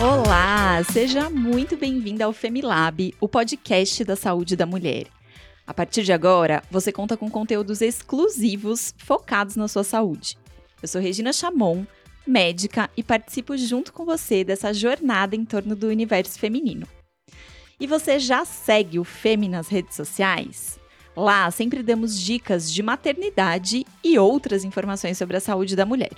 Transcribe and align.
Olá, 0.00 0.80
seja 0.84 1.28
muito 1.28 1.76
bem-vinda 1.76 2.24
ao 2.24 2.32
Femilab, 2.32 3.12
o 3.20 3.28
podcast 3.28 4.04
da 4.04 4.14
saúde 4.14 4.54
da 4.54 4.64
mulher. 4.64 5.08
A 5.66 5.74
partir 5.74 6.04
de 6.04 6.12
agora, 6.12 6.62
você 6.70 6.92
conta 6.92 7.16
com 7.16 7.28
conteúdos 7.28 7.80
exclusivos 7.80 8.94
focados 8.96 9.56
na 9.56 9.66
sua 9.66 9.82
saúde. 9.82 10.38
Eu 10.80 10.86
sou 10.86 11.00
Regina 11.00 11.32
Chamon, 11.32 11.84
médica, 12.24 12.88
e 12.96 13.02
participo 13.02 13.56
junto 13.56 13.92
com 13.92 14.04
você 14.04 14.44
dessa 14.44 14.72
jornada 14.72 15.34
em 15.34 15.44
torno 15.44 15.74
do 15.74 15.88
universo 15.88 16.38
feminino. 16.38 16.86
E 17.80 17.84
você 17.84 18.20
já 18.20 18.44
segue 18.44 19.00
o 19.00 19.04
Femi 19.04 19.48
nas 19.48 19.66
redes 19.66 19.96
sociais? 19.96 20.78
Lá 21.16 21.50
sempre 21.50 21.82
damos 21.82 22.20
dicas 22.20 22.72
de 22.72 22.84
maternidade 22.84 23.84
e 24.04 24.16
outras 24.16 24.62
informações 24.62 25.18
sobre 25.18 25.36
a 25.36 25.40
saúde 25.40 25.74
da 25.74 25.84
mulher. 25.84 26.12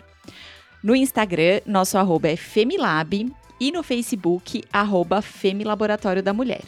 No 0.82 0.94
Instagram, 0.94 1.62
nosso 1.64 1.96
arroba 1.96 2.28
é 2.28 2.36
Femilab 2.36 3.39
e 3.60 3.70
no 3.70 3.82
Facebook, 3.82 4.64
arroba 4.72 5.20
Femilaboratório 5.20 6.22
da 6.22 6.32
Mulher. 6.32 6.62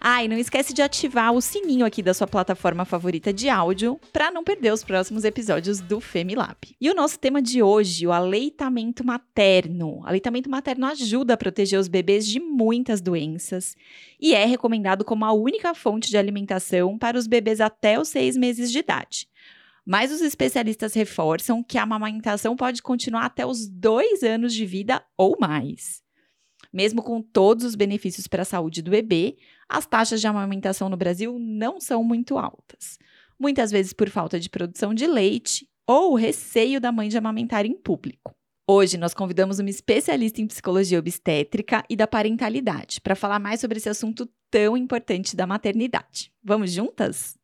Ah, 0.00 0.22
e 0.22 0.28
não 0.28 0.36
esquece 0.36 0.72
de 0.72 0.82
ativar 0.82 1.32
o 1.32 1.40
sininho 1.40 1.84
aqui 1.84 2.02
da 2.02 2.14
sua 2.14 2.26
plataforma 2.26 2.84
favorita 2.84 3.32
de 3.32 3.48
áudio 3.48 3.98
para 4.12 4.30
não 4.30 4.44
perder 4.44 4.72
os 4.72 4.84
próximos 4.84 5.24
episódios 5.24 5.80
do 5.80 6.00
Femilab. 6.00 6.56
E 6.80 6.90
o 6.90 6.94
nosso 6.94 7.18
tema 7.18 7.40
de 7.40 7.62
hoje, 7.62 8.06
o 8.06 8.12
aleitamento 8.12 9.04
materno. 9.04 10.02
Aleitamento 10.04 10.50
materno 10.50 10.86
ajuda 10.86 11.34
a 11.34 11.36
proteger 11.36 11.80
os 11.80 11.88
bebês 11.88 12.26
de 12.26 12.38
muitas 12.38 13.00
doenças 13.00 13.74
e 14.20 14.34
é 14.34 14.44
recomendado 14.44 15.04
como 15.04 15.24
a 15.24 15.32
única 15.32 15.74
fonte 15.74 16.10
de 16.10 16.18
alimentação 16.18 16.98
para 16.98 17.18
os 17.18 17.26
bebês 17.26 17.60
até 17.60 17.98
os 17.98 18.08
seis 18.08 18.36
meses 18.36 18.70
de 18.70 18.78
idade. 18.78 19.26
Mas 19.86 20.10
os 20.10 20.20
especialistas 20.20 20.94
reforçam 20.94 21.62
que 21.62 21.78
a 21.78 21.84
amamentação 21.84 22.56
pode 22.56 22.82
continuar 22.82 23.26
até 23.26 23.46
os 23.46 23.68
dois 23.68 24.24
anos 24.24 24.52
de 24.52 24.66
vida 24.66 25.00
ou 25.16 25.36
mais. 25.38 26.02
Mesmo 26.72 27.02
com 27.02 27.22
todos 27.22 27.64
os 27.64 27.76
benefícios 27.76 28.26
para 28.26 28.42
a 28.42 28.44
saúde 28.44 28.82
do 28.82 28.90
bebê, 28.90 29.36
as 29.68 29.86
taxas 29.86 30.20
de 30.20 30.26
amamentação 30.26 30.88
no 30.88 30.96
Brasil 30.96 31.38
não 31.38 31.80
são 31.80 32.02
muito 32.02 32.36
altas. 32.36 32.98
Muitas 33.38 33.70
vezes 33.70 33.92
por 33.92 34.10
falta 34.10 34.40
de 34.40 34.50
produção 34.50 34.92
de 34.92 35.06
leite 35.06 35.68
ou 35.86 36.14
receio 36.14 36.80
da 36.80 36.90
mãe 36.90 37.08
de 37.08 37.16
amamentar 37.16 37.64
em 37.64 37.74
público. 37.74 38.34
Hoje 38.68 38.96
nós 38.96 39.14
convidamos 39.14 39.60
uma 39.60 39.70
especialista 39.70 40.40
em 40.40 40.46
psicologia 40.48 40.98
obstétrica 40.98 41.84
e 41.88 41.94
da 41.94 42.08
parentalidade 42.08 43.00
para 43.00 43.14
falar 43.14 43.38
mais 43.38 43.60
sobre 43.60 43.78
esse 43.78 43.88
assunto 43.88 44.28
tão 44.50 44.76
importante 44.76 45.36
da 45.36 45.46
maternidade. 45.46 46.32
Vamos 46.42 46.72
juntas? 46.72 47.35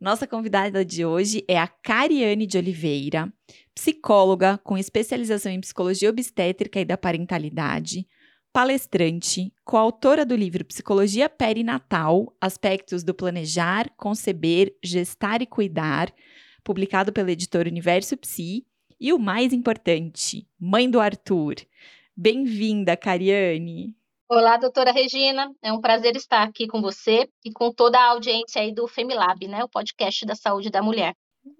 Nossa 0.00 0.26
convidada 0.26 0.84
de 0.84 1.04
hoje 1.04 1.44
é 1.46 1.58
a 1.58 1.68
Cariane 1.68 2.46
de 2.46 2.58
Oliveira, 2.58 3.32
psicóloga 3.74 4.58
com 4.58 4.76
especialização 4.76 5.52
em 5.52 5.60
psicologia 5.60 6.10
obstétrica 6.10 6.80
e 6.80 6.84
da 6.84 6.98
parentalidade, 6.98 8.06
palestrante, 8.52 9.52
coautora 9.64 10.26
do 10.26 10.34
livro 10.34 10.64
Psicologia 10.64 11.28
Perinatal: 11.28 12.36
Aspectos 12.40 13.04
do 13.04 13.14
Planejar, 13.14 13.88
Conceber, 13.96 14.76
Gestar 14.82 15.40
e 15.40 15.46
Cuidar, 15.46 16.12
publicado 16.64 17.12
pela 17.12 17.30
editora 17.30 17.68
Universo 17.68 18.16
Psi, 18.16 18.66
e 19.00 19.12
o 19.12 19.18
mais 19.18 19.52
importante, 19.52 20.46
mãe 20.58 20.90
do 20.90 20.98
Arthur. 20.98 21.54
Bem-vinda, 22.16 22.96
Cariane! 22.96 23.94
Olá, 24.28 24.56
doutora 24.56 24.90
Regina. 24.90 25.52
É 25.62 25.72
um 25.72 25.80
prazer 25.80 26.16
estar 26.16 26.42
aqui 26.42 26.66
com 26.66 26.80
você 26.80 27.28
e 27.44 27.52
com 27.52 27.72
toda 27.72 27.98
a 27.98 28.10
audiência 28.10 28.62
aí 28.62 28.72
do 28.72 28.88
Femilab, 28.88 29.46
né? 29.46 29.62
O 29.64 29.68
podcast 29.68 30.24
da 30.24 30.34
saúde 30.34 30.70
da 30.70 30.82
mulher. 30.82 31.14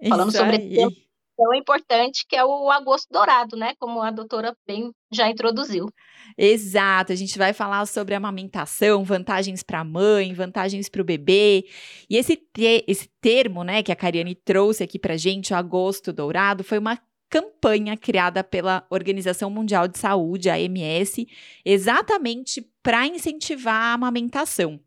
Falando 0.09 0.31
Isso 0.31 0.39
sobre 0.39 0.57
esse 0.57 0.75
tema 0.75 1.05
tão 1.37 1.55
importante 1.55 2.25
que 2.27 2.37
é 2.37 2.45
o 2.45 2.71
agosto 2.71 3.09
dourado, 3.11 3.57
né? 3.57 3.75
Como 3.79 4.01
a 4.01 4.11
doutora 4.11 4.57
bem 4.67 4.93
já 5.13 5.29
introduziu. 5.29 5.89
Exato, 6.37 7.13
a 7.13 7.17
gente 7.17 7.37
vai 7.37 7.53
falar 7.53 7.87
sobre 7.87 8.15
amamentação, 8.15 9.05
vantagens 9.05 9.63
para 9.63 9.81
a 9.81 9.85
mãe, 9.85 10.33
vantagens 10.33 10.89
para 10.89 11.03
o 11.03 11.05
bebê. 11.05 11.65
E 12.09 12.17
esse, 12.17 12.37
te 12.37 12.85
esse 12.87 13.09
termo, 13.21 13.63
né, 13.63 13.83
que 13.83 13.93
a 13.93 13.97
Cariane 13.97 14.35
trouxe 14.35 14.83
aqui 14.83 14.99
para 14.99 15.17
gente, 15.17 15.53
o 15.53 15.57
agosto 15.57 16.13
dourado, 16.13 16.65
foi 16.65 16.79
uma 16.79 16.99
campanha 17.29 17.97
criada 17.97 18.45
pela 18.45 18.87
Organização 18.91 19.51
Mundial 19.51 19.89
de 19.89 19.99
Saúde, 19.99 20.51
a 20.51 20.55
OMS, 20.55 21.27
exatamente 21.65 22.63
para 22.83 23.07
incentivar 23.07 23.75
a 23.75 23.93
amamentação. 23.95 24.81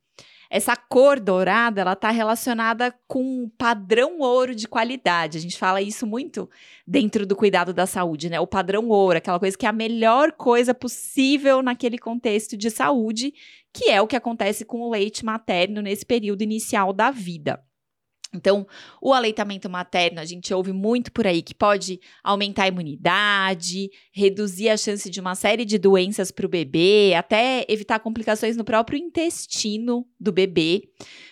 Essa 0.50 0.78
cor 0.78 1.20
dourada, 1.20 1.82
ela 1.82 1.92
está 1.92 2.10
relacionada 2.10 2.96
com 3.06 3.50
padrão 3.58 4.20
ouro 4.20 4.56
de 4.56 4.68
qualidade. 4.68 5.38
A 5.38 5.42
gente 5.42 5.58
fala 5.58 5.82
isso 5.82 6.08
muito 6.08 6.50
dentro 6.86 7.26
do 7.26 7.36
cuidado 7.36 7.74
da 7.74 7.86
saúde, 7.86 8.30
né? 8.30 8.40
O 8.40 8.48
padrão 8.48 8.88
ouro, 8.88 9.18
aquela 9.18 9.40
coisa 9.40 9.58
que 9.58 9.66
é 9.66 9.70
a 9.70 9.74
melhor 9.74 10.32
coisa 10.32 10.74
possível 10.74 11.62
naquele 11.62 11.98
contexto 11.98 12.56
de 12.56 12.70
saúde, 12.70 13.34
que 13.74 13.90
é 13.90 14.02
o 14.02 14.08
que 14.08 14.16
acontece 14.16 14.64
com 14.64 14.80
o 14.80 14.90
leite 14.90 15.26
materno 15.26 15.82
nesse 15.82 16.06
período 16.06 16.42
inicial 16.44 16.94
da 16.94 17.12
vida. 17.12 17.62
Então, 18.34 18.68
o 19.02 19.14
aleitamento 19.14 19.70
materno, 19.70 20.20
a 20.20 20.26
gente 20.26 20.54
ouve 20.54 20.74
muito 20.74 21.12
por 21.12 21.26
aí 21.26 21.42
que 21.42 21.56
pode 21.56 22.00
aumentar 22.24 22.64
a 22.64 22.68
imunidade, 22.68 23.90
reduzir 24.12 24.70
a 24.70 24.78
chance 24.78 25.10
de 25.10 25.20
uma 25.20 25.34
série 25.34 25.64
de 25.64 25.78
doenças 25.78 26.30
para 26.30 26.46
o 26.46 26.50
bebê, 26.50 27.14
até 27.16 27.66
evitar 27.70 28.00
complicações 28.00 28.58
no 28.58 28.66
próprio 28.66 29.00
intestino 29.00 30.06
do 30.20 30.32
bebê. 30.32 30.90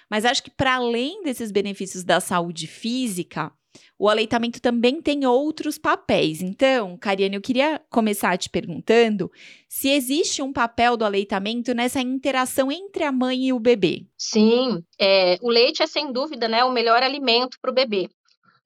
Mas 0.10 0.24
acho 0.24 0.44
que, 0.44 0.52
para 0.52 0.76
além 0.76 1.22
desses 1.24 1.52
benefícios 1.52 2.04
da 2.04 2.20
saúde 2.20 2.68
física, 2.68 3.52
o 3.98 4.10
aleitamento 4.10 4.62
também 4.62 5.02
tem 5.02 5.26
outros 5.26 5.78
papéis. 5.78 6.42
Então, 6.42 6.98
Cariane, 6.98 7.36
eu 7.36 7.42
queria 7.42 7.82
começar 7.90 8.38
te 8.38 8.50
perguntando 8.50 9.32
se 9.70 9.90
existe 9.90 10.42
um 10.42 10.52
papel 10.52 10.98
do 10.98 11.06
aleitamento 11.06 11.74
nessa 11.74 12.02
interação 12.02 12.72
entre 12.72 13.04
a 13.04 13.12
mãe 13.12 13.48
e 13.48 13.54
o 13.54 13.60
bebê. 13.60 14.06
Sim, 14.18 14.84
é, 15.00 15.38
o 15.42 15.50
leite 15.50 15.82
é 15.82 15.88
sem 15.88 16.12
dúvida 16.12 16.48
né, 16.48 16.64
o 16.64 16.72
melhor 16.72 17.02
alimento 17.02 17.58
para 17.62 17.72
o 17.72 17.74
bebê. 17.74 18.10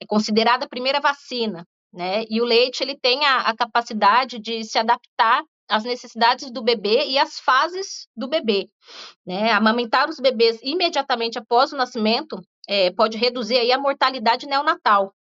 É 0.01 0.05
considerada 0.07 0.65
a 0.65 0.69
primeira 0.69 0.99
vacina, 0.99 1.65
né? 1.93 2.23
E 2.29 2.41
o 2.41 2.45
leite 2.45 2.81
ele 2.81 2.97
tem 2.97 3.25
a, 3.25 3.41
a 3.41 3.55
capacidade 3.55 4.39
de 4.39 4.63
se 4.63 4.79
adaptar 4.79 5.43
às 5.69 5.83
necessidades 5.83 6.49
do 6.51 6.63
bebê 6.63 7.05
e 7.07 7.19
às 7.19 7.39
fases 7.39 8.07
do 8.15 8.27
bebê. 8.27 8.67
Né? 9.25 9.51
Amamentar 9.51 10.09
os 10.09 10.19
bebês 10.19 10.59
imediatamente 10.63 11.37
após 11.37 11.71
o 11.71 11.77
nascimento 11.77 12.41
é, 12.67 12.91
pode 12.91 13.17
reduzir 13.17 13.57
aí 13.57 13.71
a 13.71 13.77
mortalidade 13.77 14.47
neonatal. 14.47 15.13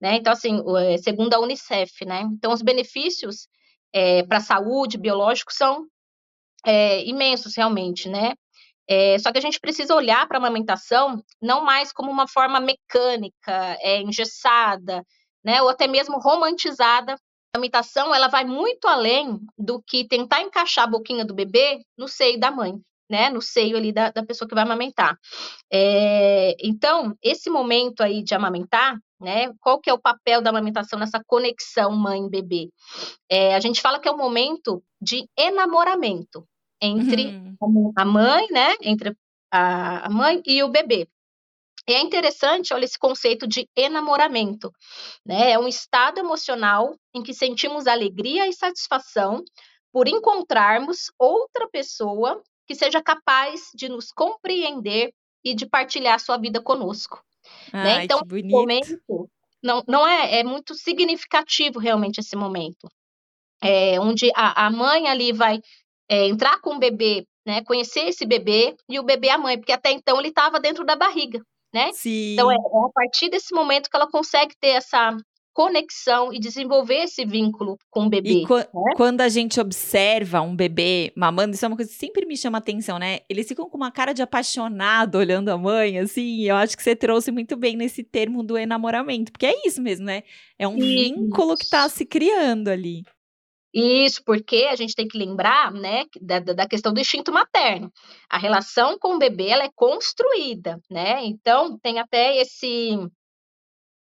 Né? 0.00 0.16
Então, 0.16 0.32
assim, 0.32 0.62
é, 0.78 0.96
segundo 0.98 1.34
a 1.34 1.40
Unicef, 1.40 2.04
né? 2.06 2.22
Então, 2.32 2.52
os 2.52 2.62
benefícios 2.62 3.48
é, 3.92 4.22
para 4.22 4.38
a 4.38 4.40
saúde 4.40 4.96
biológica 4.96 5.52
são 5.52 5.86
é, 6.64 7.04
imensos, 7.04 7.54
realmente, 7.56 8.08
né? 8.08 8.34
É, 8.88 9.18
só 9.18 9.30
que 9.30 9.38
a 9.38 9.42
gente 9.42 9.60
precisa 9.60 9.94
olhar 9.94 10.26
para 10.26 10.38
a 10.38 10.40
amamentação 10.40 11.22
não 11.40 11.62
mais 11.64 11.92
como 11.92 12.10
uma 12.10 12.26
forma 12.26 12.58
mecânica, 12.60 13.78
engessada, 14.02 15.04
né? 15.44 15.62
Ou 15.62 15.68
até 15.68 15.86
mesmo 15.86 16.18
romantizada. 16.18 17.14
A 17.14 17.58
amamentação, 17.58 18.14
ela 18.14 18.28
vai 18.28 18.44
muito 18.44 18.86
além 18.88 19.38
do 19.58 19.82
que 19.82 20.06
tentar 20.08 20.40
encaixar 20.42 20.84
a 20.84 20.90
boquinha 20.90 21.24
do 21.24 21.34
bebê 21.34 21.84
no 21.96 22.08
seio 22.08 22.38
da 22.38 22.50
mãe 22.50 22.80
né, 23.10 23.28
no 23.28 23.42
seio 23.42 23.76
ali 23.76 23.92
da, 23.92 24.10
da 24.10 24.24
pessoa 24.24 24.48
que 24.48 24.54
vai 24.54 24.62
amamentar. 24.62 25.18
É, 25.70 26.54
então, 26.60 27.16
esse 27.20 27.50
momento 27.50 28.02
aí 28.02 28.22
de 28.22 28.34
amamentar, 28.34 28.96
né, 29.20 29.52
qual 29.60 29.80
que 29.80 29.90
é 29.90 29.92
o 29.92 30.00
papel 30.00 30.40
da 30.40 30.50
amamentação 30.50 30.98
nessa 30.98 31.20
conexão 31.26 31.90
mãe-bebê? 31.90 32.70
É, 33.28 33.56
a 33.56 33.60
gente 33.60 33.80
fala 33.80 33.98
que 33.98 34.08
é 34.08 34.12
um 34.12 34.16
momento 34.16 34.80
de 35.02 35.28
enamoramento 35.36 36.46
entre 36.80 37.26
uhum. 37.60 37.92
a 37.96 38.04
mãe, 38.04 38.46
né, 38.50 38.74
entre 38.80 39.14
a, 39.50 40.08
mãe 40.08 40.40
e 40.46 40.62
o 40.62 40.68
bebê. 40.68 41.08
E 41.88 41.92
é 41.92 42.00
interessante, 42.00 42.72
olha, 42.72 42.84
esse 42.84 42.98
conceito 42.98 43.48
de 43.48 43.68
enamoramento, 43.74 44.70
né? 45.26 45.50
É 45.50 45.58
um 45.58 45.66
estado 45.66 46.20
emocional 46.20 46.94
em 47.12 47.22
que 47.22 47.34
sentimos 47.34 47.86
alegria 47.86 48.46
e 48.46 48.52
satisfação 48.52 49.42
por 49.92 50.06
encontrarmos 50.06 51.10
outra 51.18 51.68
pessoa 51.68 52.40
que 52.70 52.76
seja 52.76 53.02
capaz 53.02 53.72
de 53.74 53.88
nos 53.88 54.12
compreender 54.12 55.12
e 55.44 55.54
de 55.54 55.66
partilhar 55.66 56.20
sua 56.20 56.36
vida 56.36 56.62
conosco. 56.62 57.20
Né? 57.72 57.80
Ai, 57.80 57.84
né? 57.84 58.04
Então, 58.04 58.20
esse 58.30 58.46
momento 58.46 59.28
não, 59.60 59.82
não 59.88 60.06
é, 60.06 60.38
é 60.38 60.44
muito 60.44 60.76
significativo 60.76 61.80
realmente 61.80 62.20
esse 62.20 62.36
momento. 62.36 62.88
É, 63.60 63.98
onde 63.98 64.30
a, 64.36 64.66
a 64.66 64.70
mãe 64.70 65.08
ali 65.08 65.32
vai 65.32 65.58
é, 66.08 66.28
entrar 66.28 66.60
com 66.60 66.76
o 66.76 66.78
bebê, 66.78 67.26
né, 67.44 67.60
conhecer 67.64 68.02
esse 68.02 68.24
bebê 68.24 68.76
e 68.88 69.00
o 69.00 69.02
bebê 69.02 69.30
a 69.30 69.38
mãe, 69.38 69.58
porque 69.58 69.72
até 69.72 69.90
então 69.90 70.20
ele 70.20 70.28
estava 70.28 70.60
dentro 70.60 70.84
da 70.84 70.94
barriga, 70.94 71.44
né? 71.74 71.90
Sim. 71.92 72.34
Então 72.34 72.52
é, 72.52 72.54
é, 72.54 72.58
a 72.58 72.92
partir 72.94 73.30
desse 73.30 73.52
momento 73.52 73.90
que 73.90 73.96
ela 73.96 74.08
consegue 74.08 74.54
ter 74.60 74.76
essa 74.76 75.16
conexão 75.52 76.32
e 76.32 76.38
desenvolver 76.38 77.04
esse 77.04 77.24
vínculo 77.24 77.76
com 77.90 78.06
o 78.06 78.08
bebê. 78.08 78.30
E 78.30 78.42
né? 78.42 78.68
quando 78.96 79.20
a 79.20 79.28
gente 79.28 79.60
observa 79.60 80.40
um 80.40 80.54
bebê 80.54 81.12
mamando, 81.16 81.54
isso 81.54 81.64
é 81.64 81.68
uma 81.68 81.76
coisa 81.76 81.90
que 81.90 81.96
sempre 81.96 82.24
me 82.26 82.36
chama 82.36 82.58
atenção, 82.58 82.98
né? 82.98 83.20
Eles 83.28 83.48
ficam 83.48 83.68
com 83.68 83.76
uma 83.76 83.90
cara 83.90 84.12
de 84.12 84.22
apaixonado 84.22 85.16
olhando 85.16 85.48
a 85.50 85.58
mãe, 85.58 85.98
assim. 85.98 86.42
Eu 86.42 86.56
acho 86.56 86.76
que 86.76 86.82
você 86.82 86.94
trouxe 86.94 87.30
muito 87.30 87.56
bem 87.56 87.76
nesse 87.76 88.02
termo 88.02 88.42
do 88.42 88.56
enamoramento, 88.56 89.32
porque 89.32 89.46
é 89.46 89.66
isso 89.66 89.82
mesmo, 89.82 90.06
né? 90.06 90.22
É 90.58 90.66
um 90.66 90.78
vínculo 90.78 91.56
que 91.56 91.64
está 91.64 91.88
se 91.88 92.04
criando 92.04 92.68
ali. 92.68 93.02
Isso, 93.72 94.22
porque 94.24 94.66
a 94.68 94.74
gente 94.74 94.96
tem 94.96 95.06
que 95.06 95.16
lembrar, 95.16 95.72
né, 95.72 96.04
da, 96.20 96.40
da 96.40 96.66
questão 96.66 96.92
do 96.92 97.00
instinto 97.00 97.30
materno. 97.32 97.92
A 98.28 98.36
relação 98.36 98.98
com 98.98 99.14
o 99.14 99.18
bebê, 99.18 99.48
ela 99.48 99.64
é 99.64 99.70
construída, 99.74 100.80
né? 100.90 101.24
Então, 101.24 101.78
tem 101.78 102.00
até 102.00 102.36
esse 102.38 102.98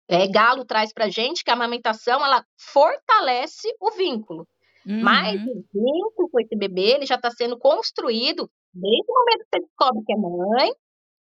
é, 0.10 0.28
Galo 0.28 0.66
traz 0.66 0.92
para 0.92 1.08
gente 1.08 1.44
que 1.44 1.52
a 1.52 1.54
amamentação, 1.54 2.26
ela 2.26 2.44
fortalece 2.58 3.68
o 3.80 3.92
vínculo. 3.92 4.48
Uhum. 4.86 5.04
Mas 5.04 5.40
o 5.40 5.64
vínculo 5.72 6.30
com 6.32 6.40
esse 6.40 6.56
bebê, 6.56 6.96
ele 6.96 7.06
já 7.06 7.16
está 7.16 7.30
sendo 7.30 7.58
construído 7.60 8.50
desde 8.74 9.06
o 9.08 9.14
momento 9.14 9.44
que 9.44 9.50
você 9.54 9.62
descobre 9.62 10.04
que 10.06 10.14
é 10.14 10.16
mãe, 10.16 10.72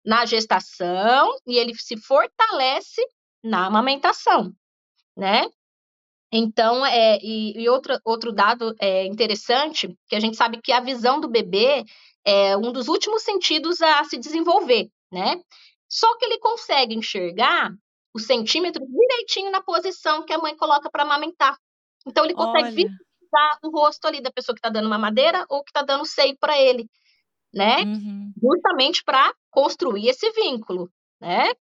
na 0.05 0.23
gestação, 0.23 1.35
e 1.47 1.57
ele 1.57 1.73
se 1.73 1.97
fortalece 1.97 3.01
na 3.43 3.65
amamentação, 3.65 4.51
né? 5.17 5.47
Então, 6.31 6.85
é, 6.85 7.17
e, 7.23 7.59
e 7.59 7.69
outro, 7.69 7.97
outro 8.05 8.31
dado 8.31 8.75
é, 8.79 9.05
interessante, 9.05 9.97
que 10.07 10.15
a 10.15 10.19
gente 10.19 10.37
sabe 10.37 10.61
que 10.61 10.71
a 10.71 10.79
visão 10.79 11.19
do 11.19 11.27
bebê 11.27 11.83
é 12.23 12.55
um 12.55 12.71
dos 12.71 12.87
últimos 12.87 13.23
sentidos 13.23 13.81
a 13.81 14.03
se 14.03 14.17
desenvolver, 14.17 14.89
né? 15.11 15.41
Só 15.89 16.15
que 16.17 16.25
ele 16.25 16.37
consegue 16.39 16.93
enxergar 16.93 17.71
o 18.15 18.19
centímetro 18.19 18.81
direitinho 18.87 19.51
na 19.51 19.61
posição 19.61 20.23
que 20.23 20.31
a 20.31 20.37
mãe 20.37 20.55
coloca 20.55 20.89
para 20.89 21.03
amamentar. 21.03 21.57
Então, 22.07 22.23
ele 22.23 22.33
consegue 22.33 22.63
Olha. 22.63 22.71
visualizar 22.71 23.59
o 23.61 23.69
rosto 23.69 24.07
ali 24.07 24.21
da 24.21 24.31
pessoa 24.31 24.55
que 24.55 24.59
está 24.59 24.69
dando 24.69 24.87
mamadeira 24.87 25.45
ou 25.49 25.61
que 25.61 25.69
está 25.69 25.81
dando 25.81 26.05
seio 26.05 26.37
para 26.39 26.57
ele, 26.57 26.89
né? 27.53 27.81
Uhum. 27.81 28.31
Justamente 28.41 29.03
para 29.03 29.33
construir 29.51 30.07
esse 30.07 30.31
vínculo, 30.31 30.89
né? 31.19 31.51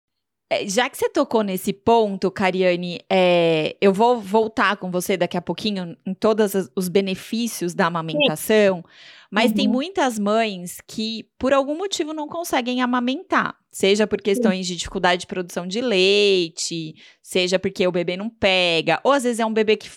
É, 0.54 0.68
já 0.68 0.88
que 0.88 0.96
você 0.96 1.08
tocou 1.08 1.42
nesse 1.42 1.72
ponto, 1.72 2.30
Cariane, 2.30 3.00
é, 3.10 3.76
eu 3.80 3.92
vou 3.92 4.20
voltar 4.20 4.76
com 4.76 4.88
você 4.88 5.16
daqui 5.16 5.36
a 5.36 5.42
pouquinho 5.42 5.96
em 6.06 6.14
todos 6.14 6.52
os 6.76 6.88
benefícios 6.88 7.74
da 7.74 7.86
amamentação, 7.86 8.76
Sim. 8.76 8.82
mas 9.30 9.50
uhum. 9.50 9.56
tem 9.56 9.68
muitas 9.68 10.16
mães 10.16 10.80
que, 10.86 11.28
por 11.38 11.52
algum 11.52 11.76
motivo, 11.76 12.12
não 12.14 12.28
conseguem 12.28 12.80
amamentar. 12.80 13.56
Seja 13.72 14.06
por 14.06 14.22
questões 14.22 14.66
Sim. 14.66 14.72
de 14.72 14.78
dificuldade 14.78 15.22
de 15.22 15.26
produção 15.26 15.66
de 15.66 15.80
leite, 15.80 16.94
seja 17.20 17.58
porque 17.58 17.84
o 17.88 17.92
bebê 17.92 18.16
não 18.16 18.30
pega, 18.30 19.00
ou 19.02 19.10
às 19.10 19.24
vezes 19.24 19.40
é 19.40 19.46
um 19.46 19.52
bebê 19.52 19.76
que 19.76 19.88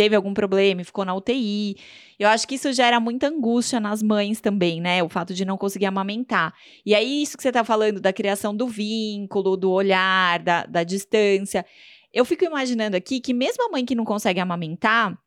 teve 0.00 0.16
algum 0.16 0.32
problema 0.32 0.80
e 0.80 0.84
ficou 0.84 1.04
na 1.04 1.14
UTI. 1.14 1.76
Eu 2.18 2.26
acho 2.30 2.48
que 2.48 2.54
isso 2.54 2.72
gera 2.72 2.98
muita 2.98 3.28
angústia 3.28 3.78
nas 3.78 4.02
mães 4.02 4.40
também, 4.40 4.80
né? 4.80 5.02
O 5.02 5.10
fato 5.10 5.34
de 5.34 5.44
não 5.44 5.58
conseguir 5.58 5.84
amamentar. 5.84 6.54
E 6.86 6.94
aí, 6.94 7.20
isso 7.20 7.36
que 7.36 7.42
você 7.42 7.52
tá 7.52 7.62
falando 7.62 8.00
da 8.00 8.10
criação 8.10 8.56
do 8.56 8.66
vínculo, 8.66 9.58
do 9.58 9.70
olhar, 9.70 10.38
da, 10.38 10.64
da 10.64 10.84
distância. 10.84 11.66
Eu 12.10 12.24
fico 12.24 12.46
imaginando 12.46 12.96
aqui 12.96 13.20
que 13.20 13.34
mesmo 13.34 13.62
a 13.62 13.70
mãe 13.70 13.84
que 13.84 13.94
não 13.94 14.06
consegue 14.06 14.40
amamentar, 14.40 15.18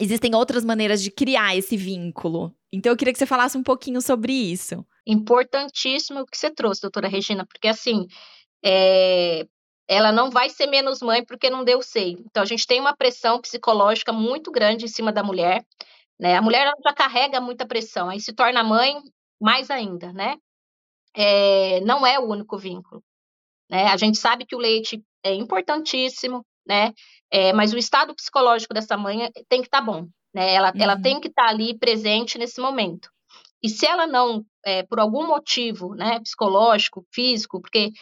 existem 0.00 0.34
outras 0.34 0.64
maneiras 0.64 1.00
de 1.00 1.12
criar 1.12 1.56
esse 1.56 1.76
vínculo. 1.76 2.52
Então, 2.72 2.90
eu 2.90 2.96
queria 2.96 3.12
que 3.12 3.18
você 3.18 3.26
falasse 3.26 3.56
um 3.56 3.62
pouquinho 3.62 4.02
sobre 4.02 4.32
isso. 4.32 4.84
Importantíssimo 5.06 6.18
o 6.18 6.26
que 6.26 6.36
você 6.36 6.50
trouxe, 6.50 6.82
doutora 6.82 7.06
Regina, 7.06 7.46
porque 7.46 7.68
assim, 7.68 8.08
é, 8.64 9.46
ela 9.90 10.12
não 10.12 10.30
vai 10.30 10.48
ser 10.48 10.68
menos 10.68 11.02
mãe 11.02 11.24
porque 11.24 11.50
não 11.50 11.64
deu 11.64 11.82
seio. 11.82 12.22
Então, 12.24 12.44
a 12.44 12.46
gente 12.46 12.64
tem 12.64 12.78
uma 12.78 12.96
pressão 12.96 13.40
psicológica 13.40 14.12
muito 14.12 14.52
grande 14.52 14.84
em 14.84 14.88
cima 14.88 15.10
da 15.10 15.20
mulher, 15.20 15.66
né? 16.16 16.36
A 16.36 16.42
mulher 16.42 16.72
já 16.84 16.94
carrega 16.94 17.40
muita 17.40 17.66
pressão, 17.66 18.08
aí 18.08 18.20
se 18.20 18.32
torna 18.32 18.62
mãe 18.62 19.02
mais 19.42 19.68
ainda, 19.68 20.12
né? 20.12 20.36
É, 21.12 21.80
não 21.80 22.06
é 22.06 22.20
o 22.20 22.28
único 22.28 22.56
vínculo, 22.56 23.02
né? 23.68 23.88
A 23.88 23.96
gente 23.96 24.16
sabe 24.16 24.46
que 24.46 24.54
o 24.54 24.60
leite 24.60 25.02
é 25.24 25.34
importantíssimo, 25.34 26.46
né? 26.64 26.92
É, 27.28 27.52
mas 27.52 27.72
o 27.72 27.78
estado 27.78 28.14
psicológico 28.14 28.72
dessa 28.72 28.96
mãe 28.96 29.28
tem 29.48 29.60
que 29.60 29.66
estar 29.66 29.80
tá 29.80 29.84
bom, 29.84 30.06
né? 30.32 30.54
Ela, 30.54 30.68
uhum. 30.68 30.82
ela 30.82 31.02
tem 31.02 31.20
que 31.20 31.26
estar 31.26 31.46
tá 31.46 31.48
ali 31.48 31.76
presente 31.76 32.38
nesse 32.38 32.60
momento. 32.60 33.10
E 33.60 33.68
se 33.68 33.86
ela 33.86 34.06
não, 34.06 34.44
é, 34.64 34.84
por 34.84 35.00
algum 35.00 35.26
motivo, 35.26 35.94
né, 35.94 36.20
psicológico, 36.20 37.04
físico, 37.12 37.60
porque 37.60 37.92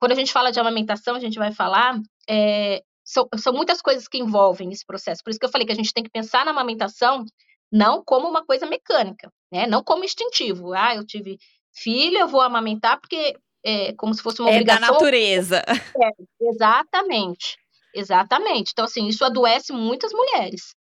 quando 0.00 0.12
a 0.12 0.14
gente 0.14 0.32
fala 0.32 0.50
de 0.50 0.58
amamentação, 0.58 1.14
a 1.14 1.20
gente 1.20 1.38
vai 1.38 1.52
falar, 1.52 2.00
é, 2.28 2.82
são, 3.04 3.28
são 3.36 3.52
muitas 3.52 3.82
coisas 3.82 4.08
que 4.08 4.18
envolvem 4.18 4.72
esse 4.72 4.84
processo. 4.84 5.22
Por 5.22 5.30
isso 5.30 5.38
que 5.38 5.44
eu 5.44 5.50
falei 5.50 5.66
que 5.66 5.72
a 5.72 5.76
gente 5.76 5.92
tem 5.92 6.02
que 6.02 6.10
pensar 6.10 6.44
na 6.44 6.52
amamentação 6.52 7.24
não 7.70 8.02
como 8.02 8.26
uma 8.26 8.44
coisa 8.44 8.66
mecânica, 8.66 9.30
né? 9.52 9.66
Não 9.66 9.84
como 9.84 10.02
instintivo. 10.02 10.72
Ah, 10.72 10.96
eu 10.96 11.06
tive 11.06 11.38
filho, 11.72 12.18
eu 12.18 12.26
vou 12.26 12.40
amamentar 12.40 12.98
porque 12.98 13.36
é 13.62 13.92
como 13.92 14.14
se 14.14 14.22
fosse 14.22 14.40
uma 14.40 14.50
é 14.50 14.54
obrigação. 14.54 14.82
É 14.82 14.86
da 14.86 14.92
natureza. 14.92 15.64
É, 15.68 16.48
exatamente, 16.48 17.58
exatamente. 17.94 18.70
Então, 18.72 18.86
assim, 18.86 19.06
isso 19.06 19.24
adoece 19.24 19.70
muitas 19.72 20.12
mulheres. 20.12 20.74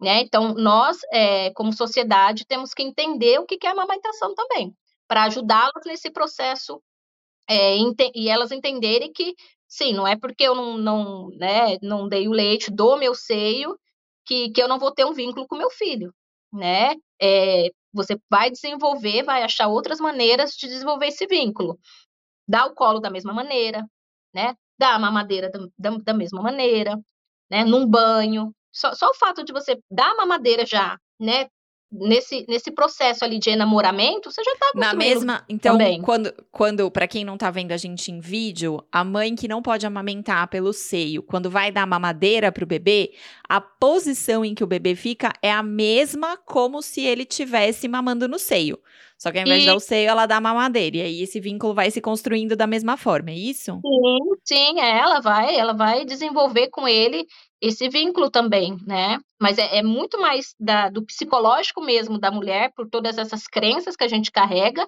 Né? 0.00 0.22
Então, 0.22 0.54
nós, 0.54 0.98
é, 1.12 1.50
como 1.50 1.72
sociedade, 1.72 2.46
temos 2.46 2.72
que 2.72 2.82
entender 2.82 3.38
o 3.38 3.44
que 3.44 3.64
é 3.66 3.70
amamentação 3.70 4.34
também, 4.34 4.74
para 5.06 5.24
ajudá-las 5.24 5.84
nesse 5.86 6.10
processo 6.10 6.82
é, 7.48 7.76
e 8.14 8.28
elas 8.28 8.52
entenderem 8.52 9.12
que, 9.12 9.34
sim, 9.68 9.92
não 9.92 10.06
é 10.06 10.16
porque 10.16 10.44
eu 10.44 10.54
não, 10.54 10.78
não, 10.78 11.28
né, 11.30 11.76
não 11.82 12.08
dei 12.08 12.28
o 12.28 12.32
leite 12.32 12.70
do 12.70 12.96
meu 12.96 13.14
seio 13.14 13.76
que, 14.26 14.50
que 14.50 14.62
eu 14.62 14.68
não 14.68 14.78
vou 14.78 14.92
ter 14.92 15.04
um 15.04 15.12
vínculo 15.12 15.46
com 15.46 15.56
meu 15.56 15.70
filho, 15.70 16.14
né? 16.52 16.94
É, 17.20 17.68
você 17.92 18.18
vai 18.30 18.50
desenvolver, 18.50 19.22
vai 19.24 19.42
achar 19.42 19.68
outras 19.68 20.00
maneiras 20.00 20.52
de 20.52 20.66
desenvolver 20.68 21.08
esse 21.08 21.26
vínculo. 21.26 21.78
Dá 22.48 22.66
o 22.66 22.74
colo 22.74 23.00
da 23.00 23.10
mesma 23.10 23.32
maneira, 23.32 23.86
né? 24.34 24.54
Dá 24.78 24.94
a 24.94 24.98
mamadeira 24.98 25.50
da, 25.50 25.60
da, 25.78 25.98
da 25.98 26.14
mesma 26.14 26.42
maneira, 26.42 26.98
né? 27.50 27.64
Num 27.64 27.86
banho. 27.86 28.54
Só, 28.72 28.94
só 28.94 29.08
o 29.10 29.14
fato 29.14 29.44
de 29.44 29.52
você 29.52 29.78
dar 29.90 30.10
a 30.12 30.16
mamadeira 30.16 30.64
já, 30.66 30.98
né? 31.20 31.48
Nesse, 31.92 32.44
nesse 32.48 32.70
processo 32.70 33.24
ali 33.24 33.38
de 33.38 33.50
enamoramento, 33.50 34.30
você 34.30 34.42
já 34.42 34.56
tá 34.56 34.70
Na 34.74 34.94
mesma, 34.94 35.44
então, 35.48 35.76
também. 35.76 36.00
quando 36.00 36.32
quando 36.50 36.90
para 36.90 37.06
quem 37.06 37.24
não 37.24 37.36
tá 37.36 37.50
vendo 37.50 37.72
a 37.72 37.76
gente 37.76 38.10
em 38.10 38.18
vídeo, 38.18 38.82
a 38.90 39.04
mãe 39.04 39.34
que 39.34 39.46
não 39.46 39.60
pode 39.60 39.86
amamentar 39.86 40.48
pelo 40.48 40.72
seio, 40.72 41.22
quando 41.22 41.50
vai 41.50 41.70
dar 41.70 41.86
mamadeira 41.86 42.50
pro 42.50 42.66
bebê, 42.66 43.12
a 43.48 43.60
posição 43.60 44.44
em 44.44 44.54
que 44.54 44.64
o 44.64 44.66
bebê 44.66 44.94
fica 44.94 45.32
é 45.42 45.52
a 45.52 45.62
mesma 45.62 46.38
como 46.38 46.80
se 46.80 47.02
ele 47.02 47.24
tivesse 47.24 47.86
mamando 47.86 48.26
no 48.26 48.38
seio. 48.38 48.78
Só 49.18 49.30
que 49.30 49.38
ao 49.38 49.44
invés 49.44 49.58
e... 49.58 49.60
de 49.60 49.66
dar 49.66 49.76
o 49.76 49.80
seio, 49.80 50.08
ela 50.08 50.26
dá 50.26 50.38
a 50.38 50.40
mamadeira. 50.40 50.96
E 50.96 51.00
aí 51.02 51.22
esse 51.22 51.38
vínculo 51.38 51.72
vai 51.72 51.90
se 51.92 52.00
construindo 52.00 52.56
da 52.56 52.66
mesma 52.66 52.96
forma, 52.96 53.30
é 53.30 53.34
isso? 53.34 53.78
Sim, 53.80 54.18
sim, 54.42 54.80
é, 54.80 54.98
ela 54.98 55.20
vai, 55.20 55.54
ela 55.54 55.72
vai 55.74 56.04
desenvolver 56.04 56.68
com 56.70 56.88
ele 56.88 57.24
esse 57.62 57.88
vínculo 57.88 58.28
também, 58.28 58.76
né? 58.84 59.20
Mas 59.40 59.56
é, 59.56 59.78
é 59.78 59.82
muito 59.84 60.20
mais 60.20 60.52
da, 60.58 60.88
do 60.88 61.06
psicológico 61.06 61.80
mesmo 61.80 62.18
da 62.18 62.28
mulher, 62.28 62.72
por 62.74 62.88
todas 62.90 63.16
essas 63.16 63.46
crenças 63.46 63.94
que 63.94 64.02
a 64.02 64.08
gente 64.08 64.32
carrega, 64.32 64.84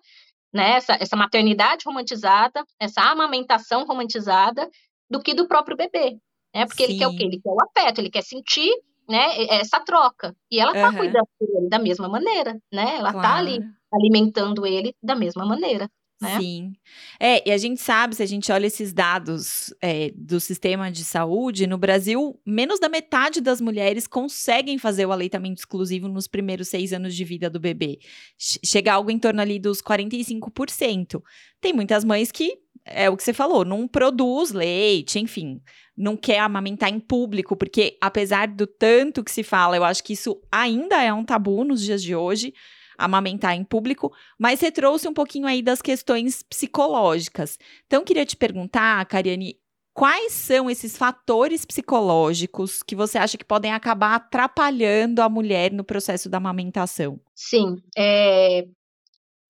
né? 0.53 0.73
Essa, 0.73 0.95
essa 1.01 1.17
maternidade 1.17 1.85
romantizada, 1.87 2.65
essa 2.81 3.01
amamentação 3.01 3.87
romantizada, 3.87 4.69
do 5.09 5.21
que 5.21 5.35
do 5.35 5.47
próprio 5.47 5.77
bebê, 5.77 6.19
né? 6.53 6.67
Porque 6.67 6.85
Sim. 6.85 6.93
ele 6.93 6.99
quer 6.99 7.07
o 7.07 7.17
quê? 7.17 7.23
Ele 7.23 7.41
quer 7.41 7.51
o 7.51 7.59
afeto, 7.63 8.01
ele 8.01 8.11
quer 8.11 8.23
sentir, 8.23 8.73
né? 9.09 9.45
Essa 9.51 9.79
troca. 9.79 10.35
E 10.51 10.59
ela 10.59 10.73
tá 10.73 10.89
uhum. 10.89 10.97
cuidando 10.97 11.29
dele 11.41 11.69
da 11.69 11.79
mesma 11.79 12.09
maneira, 12.09 12.59
né? 12.73 12.97
Ela 12.97 13.13
claro. 13.13 13.29
tá 13.29 13.37
ali 13.37 13.61
alimentando 13.93 14.67
ele 14.67 14.97
da 15.01 15.15
mesma 15.15 15.47
maneira. 15.47 15.89
Né? 16.25 16.39
Sim. 16.39 16.73
É, 17.21 17.49
e 17.49 17.53
a 17.53 17.59
gente 17.59 17.81
sabe, 17.81 18.17
se 18.17 18.23
a 18.23 18.27
gente 18.27 18.51
olha 18.51 18.67
esses 18.67 18.93
dados 18.93 19.73
é, 19.81 20.11
do 20.15 20.41
sistema 20.41 20.91
de 20.91 21.05
saúde, 21.05 21.67
no 21.67 21.79
Brasil, 21.79 22.41
menos 22.45 22.81
da 22.81 22.89
metade 22.89 23.41
das 23.41 23.61
mulheres 23.61 24.07
conseguem 24.07 24.79
fazer 24.79 25.07
o 25.07 25.13
aleitamento 25.13 25.59
exclusivo 25.61 26.09
nos 26.09 26.27
primeiros 26.27 26.69
seis 26.69 26.93
anos 26.93 27.15
de 27.15 27.25
vida 27.25 27.49
do 27.49 27.61
bebê. 27.61 27.99
Chega 28.39 28.95
algo 28.95 29.11
em 29.11 29.19
torno 29.19 29.41
ali 29.41 29.59
dos 29.59 29.81
45%. 29.81 31.23
Tem 31.61 31.73
muitas 31.73 32.05
mães 32.05 32.33
que, 32.33 32.59
é 32.85 33.09
o 33.09 33.17
que 33.17 33.23
você 33.23 33.33
falou, 33.33 33.65
não 33.65 33.87
produz 33.87 34.51
leite, 34.51 35.19
enfim, 35.19 35.61
não 35.97 36.17
quer 36.17 36.41
amamentar 36.41 36.91
em 36.91 36.99
público, 36.99 37.57
porque 37.57 37.97
apesar 38.01 38.49
do 38.49 38.67
tanto 38.67 39.23
que 39.23 39.31
se 39.31 39.43
fala, 39.43 39.77
eu 39.77 39.85
acho 39.85 40.03
que 40.03 40.13
isso 40.13 40.41
ainda 40.51 41.03
é 41.03 41.13
um 41.13 41.25
tabu 41.25 41.65
nos 41.65 41.81
dias 41.81 42.03
de 42.03 42.15
hoje 42.15 42.53
amamentar 42.99 43.55
em 43.55 43.65
público, 43.65 44.13
mas 44.39 44.61
você 44.61 44.71
trouxe 44.71 45.09
um 45.09 45.15
pouquinho 45.15 45.47
aí 45.47 45.63
das 45.63 45.83
questões 45.83 46.43
psicológicas. 46.43 47.59
Então, 47.87 48.05
queria 48.05 48.27
te 48.27 48.37
perguntar, 48.37 49.05
Cariane, 49.07 49.59
quais 49.93 50.33
são 50.33 50.69
esses 50.69 50.97
fatores 50.97 51.65
psicológicos 51.65 52.83
que 52.83 52.97
você 52.97 53.17
acha 53.17 53.39
que 53.39 53.45
podem 53.45 53.73
acabar 53.73 54.17
atrapalhando 54.17 55.23
a 55.23 55.29
mulher 55.29 55.73
no 55.73 55.85
processo 55.85 56.29
da 56.29 56.39
amamentação? 56.39 57.21
Sim, 57.35 57.77
é, 57.97 58.67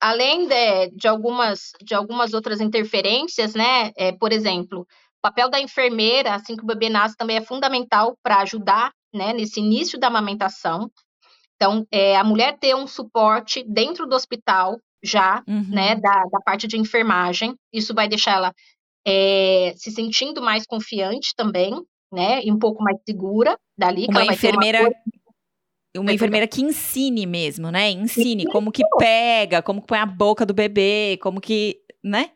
além 0.01 0.47
de, 0.47 0.91
de, 0.91 1.09
algumas, 1.09 1.73
de 1.83 1.95
algumas 1.95 2.35
outras 2.35 2.61
interferências, 2.61 3.55
né? 3.55 3.91
É, 3.97 4.13
por 4.13 4.33
exemplo, 4.33 4.81
o 4.81 5.23
papel 5.23 5.49
da 5.49 5.59
enfermeira, 5.59 6.35
assim 6.35 6.55
que 6.55 6.63
o 6.63 6.67
bebê 6.67 6.91
nasce, 6.91 7.17
também 7.17 7.39
é 7.39 7.43
fundamental 7.43 8.15
para 8.23 8.43
ajudar 8.43 8.93
né, 9.15 9.33
nesse 9.33 9.61
início 9.61 9.99
da 9.99 10.09
amamentação. 10.09 10.91
Então, 11.57 11.87
é, 11.91 12.17
a 12.17 12.25
mulher 12.25 12.59
ter 12.59 12.75
um 12.75 12.87
suporte 12.87 13.65
dentro 13.67 14.07
do 14.07 14.15
hospital 14.15 14.79
já, 15.03 15.43
uhum. 15.47 15.69
né, 15.71 15.95
da, 15.97 16.25
da 16.25 16.41
parte 16.45 16.67
de 16.67 16.79
enfermagem, 16.79 17.55
isso 17.73 17.95
vai 17.95 18.09
deixar 18.09 18.33
ela 18.33 18.53
é, 19.07 19.75
se 19.77 19.91
sentindo 19.91 20.41
mais 20.41 20.67
confiante 20.67 21.35
também, 21.37 21.75
né, 22.13 22.43
e 22.43 22.51
um 22.51 22.59
pouco 22.59 22.83
mais 22.83 22.97
segura 23.07 23.57
dali. 23.77 24.07
Uma 24.09 24.25
enfermeira, 24.25 24.81
uma 24.81 24.91
uma 25.97 26.13
enfermeira 26.13 26.49
que 26.49 26.63
ensine 26.63 27.25
mesmo, 27.27 27.71
né? 27.71 27.91
Ensine 27.91 28.47
como 28.47 28.73
que 28.73 28.83
pega, 28.99 29.63
como 29.63 29.81
que 29.81 29.87
põe 29.87 29.99
a 29.99 30.07
boca 30.07 30.45
do 30.45 30.53
bebê, 30.53 31.19
como 31.23 31.41
que, 31.41 31.81
né? 32.03 32.33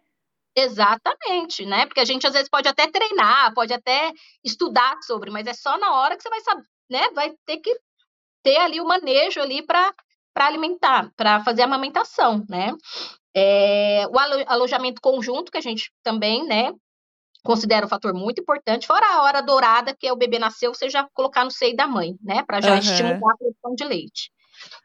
Exatamente, 0.56 1.64
né? 1.66 1.86
Porque 1.86 2.00
a 2.00 2.04
gente 2.04 2.26
às 2.26 2.32
vezes 2.32 2.48
pode 2.48 2.68
até 2.68 2.88
treinar, 2.88 3.52
pode 3.54 3.72
até 3.72 4.12
estudar 4.44 4.96
sobre, 5.02 5.30
mas 5.30 5.46
é 5.46 5.54
só 5.54 5.76
na 5.78 5.94
hora 5.94 6.16
que 6.16 6.22
você 6.22 6.28
vai 6.28 6.40
saber, 6.40 6.64
né? 6.90 7.10
Vai 7.14 7.32
ter 7.46 7.58
que 7.58 7.76
ter 8.48 8.56
ali 8.56 8.80
o 8.80 8.86
manejo 8.86 9.40
ali 9.42 9.62
para 9.62 9.92
alimentar, 10.34 11.12
para 11.14 11.44
fazer 11.44 11.60
a 11.60 11.64
amamentação, 11.66 12.42
né? 12.48 12.72
É, 13.36 14.06
o 14.08 14.18
alojamento 14.46 15.02
conjunto, 15.02 15.52
que 15.52 15.58
a 15.58 15.60
gente 15.60 15.92
também, 16.02 16.46
né, 16.46 16.72
considera 17.44 17.84
um 17.84 17.88
fator 17.88 18.14
muito 18.14 18.40
importante, 18.40 18.86
fora 18.86 19.06
a 19.06 19.22
hora 19.22 19.42
dourada, 19.42 19.94
que 19.94 20.06
é 20.06 20.12
o 20.12 20.16
bebê 20.16 20.38
nasceu, 20.38 20.72
você 20.72 20.88
já 20.88 21.06
colocar 21.12 21.44
no 21.44 21.50
seio 21.50 21.76
da 21.76 21.86
mãe, 21.86 22.14
né, 22.22 22.42
para 22.46 22.60
já 22.62 22.72
uhum. 22.72 22.78
estimular 22.78 23.34
a 23.34 23.36
produção 23.36 23.74
de 23.76 23.84
leite. 23.84 24.30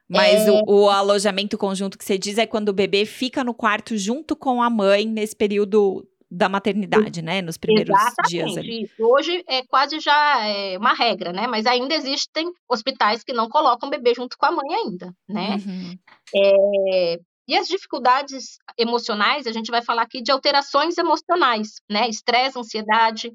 Mas 0.10 0.46
é... 0.46 0.52
o, 0.52 0.64
o, 0.68 0.90
alojamento 0.90 1.58
conjunto 1.58 1.98
que 1.98 2.04
você 2.04 2.18
diz 2.18 2.38
é 2.38 2.46
quando 2.46 2.70
o 2.70 2.74
bebê 2.74 3.06
fica 3.06 3.44
no 3.44 3.54
quarto 3.54 3.98
junto 3.98 4.36
com 4.36 4.62
a 4.62 4.70
mãe 4.70 5.06
nesse 5.06 5.36
período 5.36 6.06
da 6.34 6.50
maternidade, 6.50 7.22
né? 7.22 7.42
Nos 7.42 7.58
primeiros 7.58 7.96
Exatamente. 7.96 8.30
dias 8.30 8.58
ali. 8.58 8.90
Hoje 9.00 9.44
é 9.48 9.62
quase 9.68 10.00
já 10.00 10.48
é 10.48 10.78
uma 10.78 10.94
regra, 10.94 11.32
né? 11.32 11.46
Mas 11.46 11.68
ainda 11.68 11.94
existem 11.94 12.52
hospitais 12.68 13.24
que 13.24 13.34
não 13.34 13.48
colocam 13.48 13.88
o 13.88 13.92
bebê 13.92 14.16
junto 14.16 14.36
com 14.36 14.48
a 14.48 14.52
mãe 14.52 14.74
ainda, 14.74 15.14
né? 15.30 15.58
Uhum. 15.64 15.98
É, 16.36 17.20
e 17.48 17.56
as 17.56 17.68
dificuldades 17.68 18.58
emocionais, 18.78 19.46
a 19.46 19.52
gente 19.52 19.70
vai 19.70 19.84
falar 19.84 20.02
aqui 20.02 20.24
de 20.24 20.32
alterações 20.32 20.98
emocionais, 20.98 21.76
né? 21.90 22.10
Estresse, 22.10 22.58
ansiedade, 22.58 23.32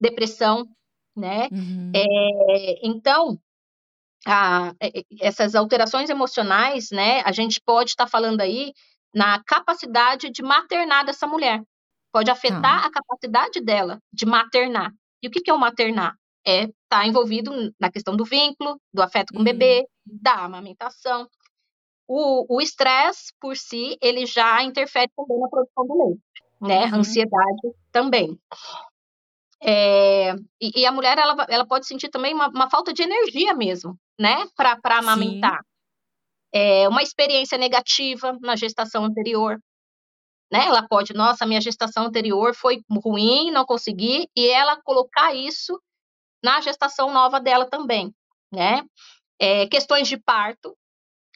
depressão, 0.00 0.66
né? 1.14 1.46
Uhum. 1.52 1.92
É, 1.94 2.86
então, 2.86 3.38
a, 4.26 4.72
essas 5.20 5.54
alterações 5.54 6.08
emocionais, 6.08 6.88
né? 6.90 7.20
A 7.20 7.32
gente 7.32 7.60
pode 7.60 7.90
estar 7.90 8.06
tá 8.06 8.10
falando 8.10 8.40
aí 8.40 8.72
na 9.14 9.42
capacidade 9.44 10.30
de 10.30 10.42
maternar 10.42 11.04
dessa 11.04 11.26
mulher. 11.26 11.62
Pode 12.12 12.30
afetar 12.30 12.84
ah. 12.84 12.86
a 12.86 12.90
capacidade 12.90 13.60
dela 13.60 14.00
de 14.12 14.26
maternar. 14.26 14.92
E 15.22 15.28
o 15.28 15.30
que, 15.30 15.40
que 15.40 15.50
é 15.50 15.54
o 15.54 15.58
maternar? 15.58 16.16
É 16.44 16.62
estar 16.62 16.72
tá 16.88 17.06
envolvido 17.06 17.52
na 17.78 17.90
questão 17.90 18.16
do 18.16 18.24
vínculo, 18.24 18.80
do 18.92 19.02
afeto 19.02 19.32
com 19.32 19.36
uhum. 19.36 19.42
o 19.42 19.44
bebê, 19.44 19.86
da 20.04 20.44
amamentação. 20.44 21.28
O 22.12 22.60
estresse, 22.60 23.32
por 23.40 23.56
si, 23.56 23.96
ele 24.02 24.26
já 24.26 24.60
interfere 24.64 25.08
também 25.16 25.38
na 25.38 25.48
produção 25.48 25.86
do 25.86 26.06
leite, 26.06 26.20
né? 26.60 26.86
Uhum. 26.86 26.98
Ansiedade 26.98 27.74
também. 27.92 28.36
É, 29.62 30.32
e, 30.60 30.80
e, 30.80 30.86
a 30.86 30.90
mulher, 30.90 31.18
ela, 31.18 31.46
ela 31.48 31.66
pode 31.66 31.86
sentir 31.86 32.08
também 32.08 32.34
uma, 32.34 32.48
uma 32.48 32.68
falta 32.68 32.92
de 32.92 33.02
energia 33.02 33.54
mesmo, 33.54 33.96
né? 34.18 34.44
Para 34.56 34.98
amamentar. 34.98 35.60
É, 36.52 36.88
uma 36.88 37.02
experiência 37.02 37.56
negativa 37.56 38.36
na 38.40 38.56
gestação 38.56 39.04
anterior, 39.04 39.60
né? 40.50 40.66
Ela 40.66 40.86
pode, 40.86 41.14
nossa, 41.14 41.46
minha 41.46 41.60
gestação 41.60 42.06
anterior 42.06 42.54
foi 42.54 42.82
ruim, 43.04 43.50
não 43.50 43.64
consegui, 43.64 44.28
e 44.36 44.48
ela 44.48 44.80
colocar 44.82 45.34
isso 45.34 45.80
na 46.42 46.60
gestação 46.60 47.12
nova 47.12 47.38
dela 47.38 47.66
também, 47.66 48.12
né? 48.52 48.84
É, 49.38 49.66
questões 49.66 50.08
de 50.08 50.16
parto, 50.16 50.76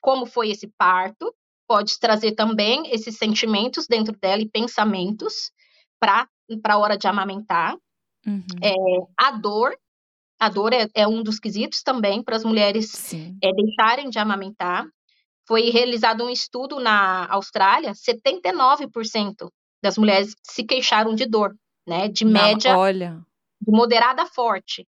como 0.03 0.27
foi 0.27 0.51
esse 0.51 0.67
parto, 0.77 1.35
pode 1.67 1.99
trazer 1.99 2.33
também 2.33 2.91
esses 2.91 3.17
sentimentos 3.17 3.87
dentro 3.87 4.17
dela 4.19 4.43
e 4.43 4.49
pensamentos 4.49 5.51
para 5.99 6.29
a 6.69 6.79
hora 6.79 6.99
de 6.99 7.07
amamentar. 7.07 7.77
Uhum. 8.27 8.45
É, 8.63 8.75
a 9.19 9.31
dor, 9.33 9.75
a 10.39 10.49
dor 10.49 10.73
é, 10.73 10.89
é, 10.95 11.07
um 11.07 11.23
dos 11.23 11.39
quesitos 11.39 11.83
também 11.83 12.23
para 12.23 12.37
as 12.37 12.45
mulheres 12.45 13.13
é, 13.43 13.53
deixarem 13.53 14.11
de 14.11 14.19
amamentar. 14.19 14.87
Foi 15.47 15.71
realizado 15.71 16.25
um 16.25 16.31
estudo 16.31 16.81
na 16.81 17.27
Austrália, 17.31 17.93
79% 17.93 19.49
das 19.83 19.99
mulheres 19.99 20.35
se 20.43 20.65
queixaram 20.65 21.15
de 21.15 21.27
dor, 21.27 21.55
né? 21.87 22.09
De 22.09 22.25
média, 22.25 22.73
Não, 22.73 22.79
olha. 22.79 23.21
de 23.61 23.71
moderada 23.71 24.23
a 24.23 24.27
forte. 24.27 24.87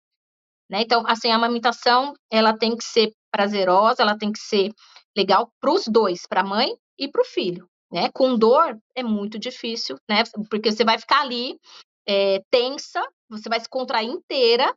Né? 0.69 0.81
Então, 0.81 1.03
assim, 1.07 1.31
a 1.31 1.35
amamentação, 1.35 2.13
ela 2.31 2.57
tem 2.57 2.75
que 2.75 2.83
ser 2.83 3.11
prazerosa, 3.31 4.01
ela 4.01 4.17
tem 4.17 4.31
que 4.31 4.39
ser 4.39 4.71
legal 5.15 5.51
para 5.59 5.71
os 5.71 5.85
dois, 5.87 6.25
para 6.27 6.41
a 6.41 6.45
mãe 6.45 6.75
e 6.97 7.07
para 7.07 7.21
o 7.21 7.25
filho. 7.25 7.67
Né? 7.91 8.09
Com 8.13 8.37
dor 8.37 8.77
é 8.95 9.03
muito 9.03 9.37
difícil, 9.37 9.97
né? 10.09 10.23
Porque 10.49 10.71
você 10.71 10.83
vai 10.83 10.97
ficar 10.97 11.21
ali 11.21 11.59
é, 12.07 12.41
tensa, 12.49 13.01
você 13.29 13.47
vai 13.49 13.59
se 13.59 13.69
contrair 13.69 14.09
inteira, 14.09 14.73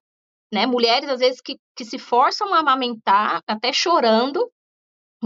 né? 0.53 0.67
Mulheres 0.67 1.09
às 1.09 1.21
vezes 1.21 1.41
que, 1.41 1.57
que 1.75 1.85
se 1.85 1.99
forçam 1.99 2.53
a 2.53 2.59
amamentar, 2.59 3.43
até 3.47 3.73
chorando, 3.73 4.51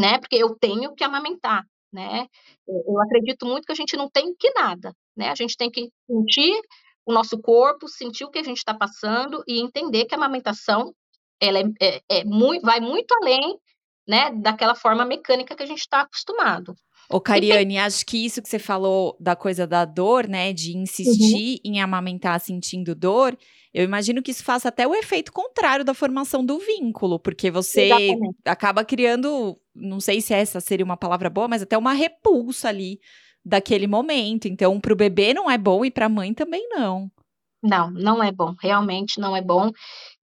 né? 0.00 0.18
Porque 0.18 0.36
eu 0.36 0.56
tenho 0.58 0.94
que 0.94 1.04
amamentar, 1.04 1.64
né? 1.92 2.26
Eu 2.66 3.00
acredito 3.00 3.46
muito 3.46 3.66
que 3.66 3.72
a 3.72 3.76
gente 3.76 3.96
não 3.96 4.08
tem 4.08 4.34
que 4.38 4.50
nada, 4.52 4.94
né? 5.16 5.28
A 5.28 5.34
gente 5.34 5.56
tem 5.56 5.70
que 5.70 5.90
sentir 6.06 6.60
o 7.06 7.12
nosso 7.12 7.38
corpo, 7.40 7.88
sentir 7.88 8.24
o 8.24 8.30
que 8.30 8.38
a 8.38 8.42
gente 8.42 8.58
está 8.58 8.74
passando 8.74 9.42
e 9.46 9.60
entender 9.60 10.04
que 10.04 10.14
a 10.14 10.18
amamentação 10.18 10.94
ela 11.40 11.58
é, 11.58 11.64
é, 11.80 12.00
é 12.10 12.24
muito, 12.24 12.62
vai 12.62 12.80
muito 12.80 13.12
além 13.20 13.58
né, 14.06 14.30
daquela 14.42 14.74
forma 14.74 15.04
mecânica 15.04 15.54
que 15.54 15.62
a 15.62 15.66
gente 15.66 15.80
está 15.80 16.00
acostumado. 16.00 16.74
Ô, 17.08 17.20
Cariane, 17.20 17.78
acho 17.78 18.04
que 18.06 18.24
isso 18.24 18.42
que 18.42 18.48
você 18.48 18.58
falou 18.58 19.16
da 19.18 19.34
coisa 19.34 19.66
da 19.66 19.84
dor, 19.84 20.28
né, 20.28 20.52
de 20.52 20.76
insistir 20.76 21.60
uhum. 21.64 21.72
em 21.72 21.80
amamentar 21.80 22.38
sentindo 22.40 22.94
dor, 22.94 23.36
eu 23.72 23.84
imagino 23.84 24.22
que 24.22 24.32
isso 24.32 24.44
faça 24.44 24.68
até 24.68 24.86
o 24.86 24.94
efeito 24.94 25.32
contrário 25.32 25.84
da 25.84 25.94
formação 25.94 26.44
do 26.44 26.58
vínculo, 26.58 27.18
porque 27.20 27.50
você 27.50 27.82
Exatamente. 27.82 28.36
acaba 28.44 28.84
criando, 28.84 29.56
não 29.80 30.00
sei 30.00 30.20
se 30.20 30.34
essa 30.34 30.60
seria 30.60 30.84
uma 30.84 30.96
palavra 30.96 31.30
boa, 31.30 31.48
mas 31.48 31.62
até 31.62 31.76
uma 31.76 31.92
repulsa 31.92 32.68
ali 32.68 33.00
daquele 33.44 33.86
momento. 33.86 34.46
Então, 34.46 34.80
para 34.80 34.92
o 34.92 34.96
bebê 34.96 35.32
não 35.34 35.50
é 35.50 35.56
bom 35.56 35.84
e 35.84 35.90
para 35.90 36.06
a 36.06 36.10
mãe 36.10 36.34
também 36.34 36.68
não. 36.68 37.10
Não, 37.62 37.90
não 37.90 38.22
é 38.22 38.32
bom, 38.32 38.54
realmente 38.60 39.20
não 39.20 39.36
é 39.36 39.42
bom 39.42 39.70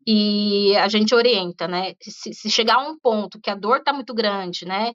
e 0.07 0.73
a 0.77 0.87
gente 0.87 1.13
orienta, 1.13 1.67
né? 1.67 1.93
Se, 2.01 2.33
se 2.33 2.49
chegar 2.49 2.75
a 2.75 2.89
um 2.89 2.97
ponto 2.97 3.41
que 3.41 3.49
a 3.49 3.55
dor 3.55 3.79
está 3.79 3.91
muito 3.91 4.13
grande, 4.13 4.65
né? 4.65 4.93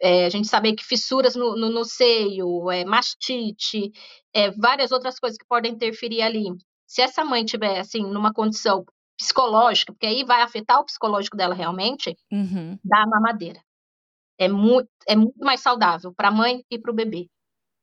É, 0.00 0.24
a 0.24 0.30
gente 0.30 0.48
sabe 0.48 0.74
que 0.74 0.84
fissuras 0.84 1.36
no, 1.36 1.54
no, 1.56 1.70
no 1.70 1.84
seio, 1.84 2.70
é, 2.70 2.82
mastite, 2.84 3.92
é, 4.34 4.50
várias 4.52 4.92
outras 4.92 5.18
coisas 5.18 5.36
que 5.36 5.46
podem 5.46 5.72
interferir 5.72 6.22
ali. 6.22 6.44
Se 6.86 7.02
essa 7.02 7.22
mãe 7.22 7.44
tiver, 7.44 7.78
assim, 7.78 8.00
numa 8.02 8.32
condição 8.32 8.84
psicológica, 9.18 9.92
porque 9.92 10.06
aí 10.06 10.24
vai 10.24 10.40
afetar 10.40 10.80
o 10.80 10.84
psicológico 10.84 11.36
dela 11.36 11.54
realmente, 11.54 12.16
uhum. 12.32 12.78
dá 12.82 13.02
a 13.02 13.06
mamadeira. 13.06 13.60
É 14.38 14.48
muito, 14.48 14.88
é 15.08 15.16
muito 15.16 15.38
mais 15.38 15.60
saudável 15.60 16.12
para 16.14 16.28
a 16.28 16.32
mãe 16.32 16.64
e 16.70 16.78
para 16.78 16.90
o 16.90 16.94
bebê. 16.94 17.28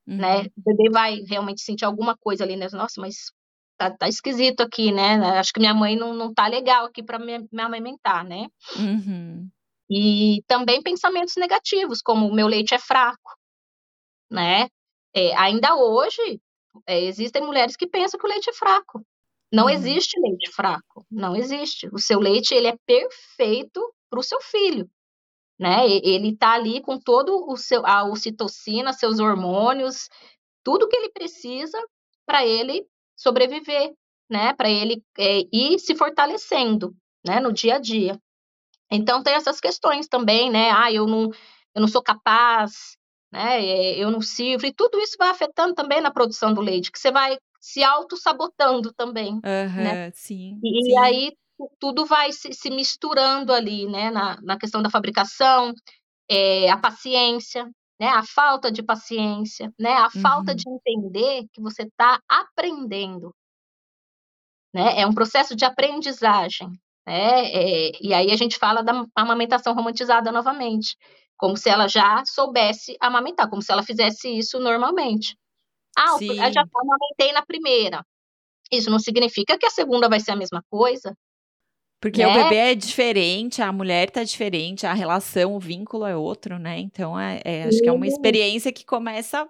Né? 0.05 0.37
Uhum. 0.37 0.43
Né? 0.43 0.49
O 0.57 0.61
bebê 0.63 0.89
vai 0.89 1.15
realmente 1.27 1.61
sentir 1.61 1.85
alguma 1.85 2.15
coisa 2.17 2.43
ali, 2.43 2.55
né? 2.55 2.67
Nossa, 2.71 2.99
mas 2.99 3.31
tá, 3.77 3.91
tá 3.91 4.07
esquisito 4.07 4.61
aqui, 4.61 4.91
né? 4.91 5.15
Acho 5.39 5.51
que 5.53 5.59
minha 5.59 5.73
mãe 5.73 5.95
não, 5.95 6.13
não 6.13 6.33
tá 6.33 6.47
legal 6.47 6.85
aqui 6.85 7.01
para 7.03 7.19
me, 7.19 7.39
me 7.51 7.61
amamentar, 7.61 8.23
né? 8.23 8.47
Uhum. 8.77 9.49
E 9.89 10.41
também 10.47 10.81
pensamentos 10.81 11.35
negativos, 11.37 12.01
como 12.01 12.27
o 12.27 12.33
meu 12.33 12.47
leite 12.47 12.73
é 12.73 12.79
fraco, 12.79 13.37
né? 14.29 14.67
É, 15.15 15.35
ainda 15.35 15.75
hoje, 15.75 16.41
é, 16.87 17.01
existem 17.03 17.43
mulheres 17.43 17.75
que 17.75 17.87
pensam 17.87 18.19
que 18.19 18.25
o 18.25 18.29
leite 18.29 18.49
é 18.49 18.53
fraco. 18.53 19.05
Não 19.51 19.65
uhum. 19.65 19.69
existe 19.69 20.19
leite 20.19 20.51
fraco, 20.51 21.05
não 21.11 21.35
existe. 21.35 21.87
O 21.93 21.99
seu 21.99 22.19
leite, 22.19 22.55
ele 22.55 22.67
é 22.67 22.75
perfeito 22.87 23.79
para 24.09 24.19
o 24.19 24.23
seu 24.23 24.41
filho, 24.41 24.89
né? 25.59 25.85
Ele 25.87 26.29
está 26.29 26.53
ali 26.53 26.81
com 26.81 26.99
todo 26.99 27.49
o 27.49 27.55
seu, 27.55 27.85
a 27.85 28.03
ocitocina, 28.03 28.93
seus 28.93 29.19
hormônios, 29.19 30.09
tudo 30.63 30.87
que 30.87 30.95
ele 30.95 31.11
precisa 31.11 31.77
para 32.25 32.45
ele 32.45 32.85
sobreviver, 33.15 33.93
né? 34.29 34.53
Para 34.53 34.69
ele 34.69 35.03
é, 35.17 35.41
ir 35.51 35.79
se 35.79 35.95
fortalecendo, 35.95 36.93
né? 37.25 37.39
No 37.39 37.53
dia 37.53 37.75
a 37.75 37.79
dia. 37.79 38.19
Então 38.91 39.23
tem 39.23 39.33
essas 39.33 39.59
questões 39.59 40.07
também, 40.07 40.49
né? 40.49 40.71
Ah, 40.71 40.91
eu 40.91 41.07
não, 41.07 41.29
eu 41.75 41.81
não 41.81 41.87
sou 41.87 42.01
capaz, 42.01 42.97
né? 43.31 43.63
É, 43.63 43.97
eu 43.97 44.11
não 44.11 44.21
sirvo, 44.21 44.65
e 44.65 44.73
tudo 44.73 44.99
isso 44.99 45.15
vai 45.17 45.29
afetando 45.29 45.73
também 45.73 46.01
na 46.01 46.11
produção 46.11 46.53
do 46.53 46.61
leite, 46.61 46.91
que 46.91 46.99
você 46.99 47.11
vai 47.11 47.37
se 47.59 47.83
auto-sabotando 47.83 48.93
também. 48.93 49.33
Uhum, 49.33 49.83
né? 49.83 50.11
Sim. 50.11 50.59
E, 50.63 50.83
sim. 50.83 50.99
aí 50.99 51.31
tudo 51.79 52.05
vai 52.05 52.31
se, 52.31 52.53
se, 52.53 52.69
misturando 52.69 53.53
ali, 53.53 53.87
né? 53.87 54.11
Na, 54.11 54.39
na 54.41 54.57
questão 54.57 54.81
da 54.81 54.89
fabricação, 54.89 55.73
é, 56.29 56.69
a 56.69 56.77
paciência, 56.77 57.69
né? 57.99 58.07
A 58.09 58.23
falta 58.23 58.71
de 58.71 58.83
paciência, 58.83 59.71
né? 59.79 59.93
A 59.93 60.05
uhum. 60.05 60.21
falta 60.21 60.55
de 60.55 60.63
entender 60.69 61.45
que 61.53 61.61
você 61.61 61.83
está 61.83 62.19
aprendendo, 62.27 63.33
né? 64.73 64.99
É 64.99 65.07
um 65.07 65.13
processo 65.13 65.55
de 65.55 65.65
aprendizagem, 65.65 66.69
né? 67.07 67.51
É, 67.51 67.91
e 68.01 68.13
aí 68.13 68.31
a 68.31 68.35
gente 68.35 68.57
fala 68.57 68.83
da 68.83 69.05
amamentação 69.15 69.73
romantizada 69.73 70.31
novamente, 70.31 70.97
como 71.37 71.57
se 71.57 71.69
ela 71.69 71.87
já 71.87 72.23
soubesse 72.25 72.95
amamentar, 72.99 73.49
como 73.49 73.61
se 73.61 73.71
ela 73.71 73.83
fizesse 73.83 74.29
isso 74.29 74.59
normalmente. 74.59 75.37
Ah, 75.97 76.17
Sim. 76.17 76.29
eu 76.29 76.53
já 76.53 76.63
amamentei 76.75 77.31
na 77.33 77.45
primeira. 77.45 78.03
Isso 78.71 78.89
não 78.89 78.99
significa 78.99 79.57
que 79.57 79.65
a 79.65 79.69
segunda 79.69 80.09
vai 80.09 80.19
ser 80.19 80.31
a 80.31 80.35
mesma 80.35 80.63
coisa. 80.69 81.15
Porque 82.03 82.21
né? 82.21 82.27
o 82.27 82.33
bebê 82.33 82.57
é 82.57 82.75
diferente, 82.75 83.61
a 83.61 83.71
mulher 83.71 84.11
tá 84.11 84.25
diferente, 84.25 84.85
a 84.85 84.91
relação, 84.91 85.55
o 85.55 85.59
vínculo 85.59 86.05
é 86.05 86.13
outro, 86.13 86.59
né? 86.59 86.77
Então, 86.77 87.17
é, 87.17 87.39
é 87.45 87.63
acho 87.63 87.79
que 87.79 87.87
é 87.87 87.93
uma 87.93 88.05
experiência 88.05 88.73
que 88.73 88.83
começa 88.83 89.47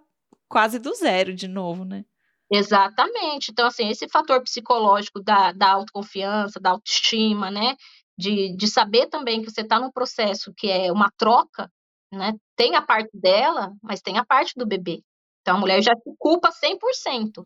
quase 0.48 0.78
do 0.78 0.94
zero 0.94 1.34
de 1.34 1.48
novo, 1.48 1.84
né? 1.84 2.06
Exatamente. 2.52 3.50
Então, 3.50 3.66
assim, 3.66 3.90
esse 3.90 4.08
fator 4.08 4.40
psicológico 4.44 5.20
da, 5.20 5.52
da 5.52 5.72
autoconfiança, 5.72 6.60
da 6.60 6.70
autoestima, 6.70 7.50
né? 7.50 7.76
De, 8.16 8.56
de 8.56 8.68
saber 8.68 9.08
também 9.08 9.42
que 9.42 9.50
você 9.50 9.62
está 9.62 9.80
num 9.80 9.92
processo 9.92 10.54
que 10.56 10.70
é 10.70 10.92
uma 10.92 11.10
troca, 11.18 11.72
né? 12.12 12.34
Tem 12.56 12.76
a 12.76 12.84
parte 12.84 13.10
dela, 13.16 13.72
mas 13.82 14.00
tem 14.00 14.20
a 14.20 14.26
parte 14.26 14.54
do 14.56 14.68
bebê. 14.68 15.02
Então, 15.42 15.56
a 15.58 15.60
mulher 15.60 15.82
já 15.82 15.96
se 15.96 16.16
culpa 16.20 16.52
100%. 16.52 17.44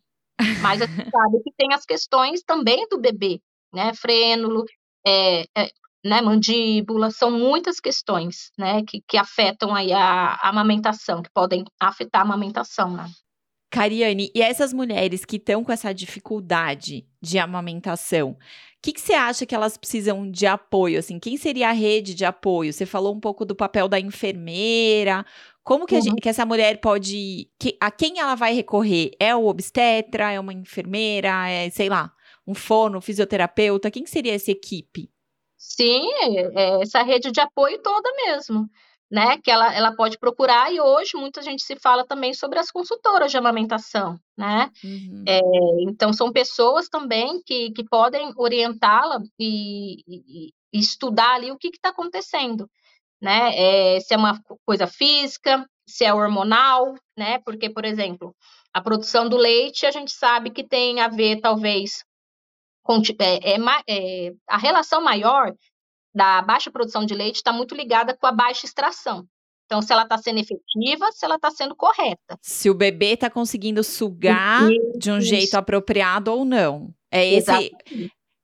Mas 0.61 0.81
a 0.81 0.85
gente 0.85 1.09
sabe 1.15 1.43
que 1.45 1.53
tem 1.57 1.73
as 1.73 1.85
questões 1.85 2.43
também 2.43 2.85
do 2.89 2.99
bebê, 2.99 3.39
né? 3.73 3.93
Frênulo, 3.93 4.65
é, 5.05 5.41
é, 5.57 5.71
né, 6.03 6.21
mandíbula, 6.21 7.11
são 7.11 7.31
muitas 7.31 7.79
questões, 7.79 8.51
né, 8.57 8.83
que, 8.87 9.01
que 9.07 9.17
afetam 9.17 9.75
aí 9.75 9.91
a, 9.91 10.37
a 10.41 10.49
amamentação, 10.49 11.21
que 11.21 11.29
podem 11.33 11.65
afetar 11.79 12.21
a 12.21 12.25
amamentação, 12.25 12.91
né? 12.91 13.05
Cariane, 13.69 14.31
e 14.33 14.41
essas 14.41 14.71
mulheres 14.71 15.25
que 15.25 15.35
estão 15.35 15.63
com 15.63 15.71
essa 15.71 15.93
dificuldade 15.93 17.05
de 17.21 17.37
amamentação, 17.37 18.31
o 18.31 18.37
que, 18.81 18.93
que, 18.93 19.01
você 19.01 19.13
acha 19.13 19.45
que 19.45 19.53
elas 19.53 19.75
precisam 19.75 20.29
de 20.29 20.45
apoio? 20.45 20.99
Assim, 20.99 21.19
quem 21.19 21.35
seria 21.35 21.69
a 21.69 21.73
rede 21.73 22.13
de 22.13 22.23
apoio? 22.23 22.71
Você 22.71 22.85
falou 22.85 23.13
um 23.13 23.19
pouco 23.19 23.43
do 23.43 23.55
papel 23.55 23.89
da 23.89 23.99
enfermeira. 23.99 25.25
Como 25.63 25.85
que, 25.85 25.95
uhum. 25.95 26.01
gente, 26.01 26.21
que 26.21 26.29
essa 26.29 26.45
mulher 26.45 26.79
pode. 26.79 27.49
Que, 27.59 27.75
a 27.81 27.91
quem 27.91 28.19
ela 28.19 28.35
vai 28.35 28.53
recorrer? 28.53 29.11
É 29.19 29.35
o 29.35 29.47
obstetra? 29.47 30.31
É 30.31 30.39
uma 30.39 30.53
enfermeira? 30.53 31.49
É, 31.49 31.69
sei 31.69 31.89
lá, 31.89 32.13
um 32.47 32.55
fono, 32.55 33.01
fisioterapeuta? 33.01 33.91
Quem 33.91 34.05
seria 34.05 34.33
essa 34.33 34.51
equipe? 34.51 35.11
Sim, 35.57 36.09
é 36.55 36.81
essa 36.81 37.03
rede 37.03 37.31
de 37.31 37.41
apoio 37.41 37.81
toda 37.81 38.09
mesmo 38.25 38.69
né, 39.09 39.37
que 39.37 39.49
ela, 39.49 39.73
ela 39.73 39.95
pode 39.95 40.17
procurar, 40.17 40.71
e 40.71 40.81
hoje 40.81 41.15
muita 41.15 41.41
gente 41.41 41.63
se 41.63 41.77
fala 41.77 42.05
também 42.05 42.33
sobre 42.33 42.59
as 42.59 42.69
consultoras 42.69 43.31
de 43.31 43.37
amamentação, 43.37 44.19
né, 44.37 44.69
uhum. 44.83 45.23
é, 45.27 45.39
então 45.83 46.11
são 46.11 46.31
pessoas 46.31 46.89
também 46.89 47.41
que, 47.45 47.71
que 47.71 47.85
podem 47.85 48.33
orientá-la 48.35 49.21
e, 49.39 50.01
e, 50.07 50.49
e, 50.49 50.79
estudar 50.79 51.35
ali 51.35 51.51
o 51.51 51.57
que 51.57 51.69
está 51.69 51.89
acontecendo, 51.89 52.69
né, 53.21 53.51
é, 53.55 53.99
se 54.01 54.13
é 54.13 54.17
uma 54.17 54.39
coisa 54.65 54.85
física, 54.85 55.65
se 55.87 56.03
é 56.03 56.13
hormonal, 56.13 56.93
né, 57.17 57.39
porque, 57.45 57.69
por 57.69 57.85
exemplo, 57.85 58.35
a 58.73 58.81
produção 58.81 59.29
do 59.29 59.37
leite 59.37 59.85
a 59.85 59.91
gente 59.91 60.11
sabe 60.11 60.49
que 60.49 60.65
tem 60.65 60.99
a 60.99 61.07
ver, 61.07 61.39
talvez, 61.39 62.03
é, 62.03 62.06
é, 63.19 63.55
é 63.87 64.31
a 64.47 64.57
relação 64.57 65.01
maior 65.01 65.53
da 66.13 66.41
baixa 66.41 66.71
produção 66.71 67.05
de 67.05 67.13
leite 67.13 67.35
está 67.35 67.53
muito 67.53 67.75
ligada 67.75 68.15
com 68.15 68.25
a 68.25 68.31
baixa 68.31 68.65
extração. 68.65 69.25
Então, 69.65 69.81
se 69.81 69.91
ela 69.91 70.03
está 70.03 70.17
sendo 70.17 70.39
efetiva, 70.39 71.11
se 71.11 71.25
ela 71.25 71.35
está 71.35 71.51
sendo 71.51 71.75
correta. 71.75 72.39
Se 72.41 72.69
o 72.69 72.73
bebê 72.73 73.13
está 73.13 73.29
conseguindo 73.29 73.83
sugar 73.83 74.63
isso, 74.71 74.97
de 74.97 75.11
um 75.11 75.19
jeito 75.19 75.55
apropriado 75.55 76.31
ou 76.31 76.45
não. 76.45 76.93
É 77.11 77.33
esse, 77.33 77.71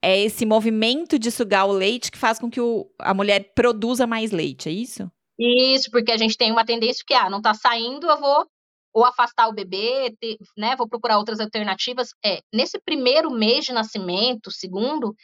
é 0.04 0.22
esse 0.22 0.46
movimento 0.46 1.18
de 1.18 1.32
sugar 1.32 1.66
o 1.66 1.72
leite 1.72 2.12
que 2.12 2.18
faz 2.18 2.38
com 2.38 2.50
que 2.50 2.60
o, 2.60 2.90
a 3.00 3.14
mulher 3.14 3.54
produza 3.56 4.06
mais 4.06 4.32
leite, 4.32 4.68
é 4.68 4.72
isso? 4.72 5.10
Isso, 5.40 5.90
porque 5.90 6.12
a 6.12 6.18
gente 6.18 6.38
tem 6.38 6.52
uma 6.52 6.66
tendência 6.66 7.04
que, 7.08 7.14
ah, 7.14 7.30
não 7.30 7.38
está 7.40 7.54
saindo, 7.54 8.08
eu 8.08 8.20
vou 8.20 8.46
ou 8.94 9.04
afastar 9.04 9.48
o 9.48 9.54
bebê, 9.54 10.16
ter, 10.20 10.38
né, 10.56 10.76
vou 10.76 10.88
procurar 10.88 11.18
outras 11.18 11.40
alternativas. 11.40 12.10
É, 12.24 12.42
nesse 12.54 12.80
primeiro 12.80 13.32
mês 13.32 13.66
de 13.66 13.74
nascimento, 13.74 14.52
segundo, 14.52 15.16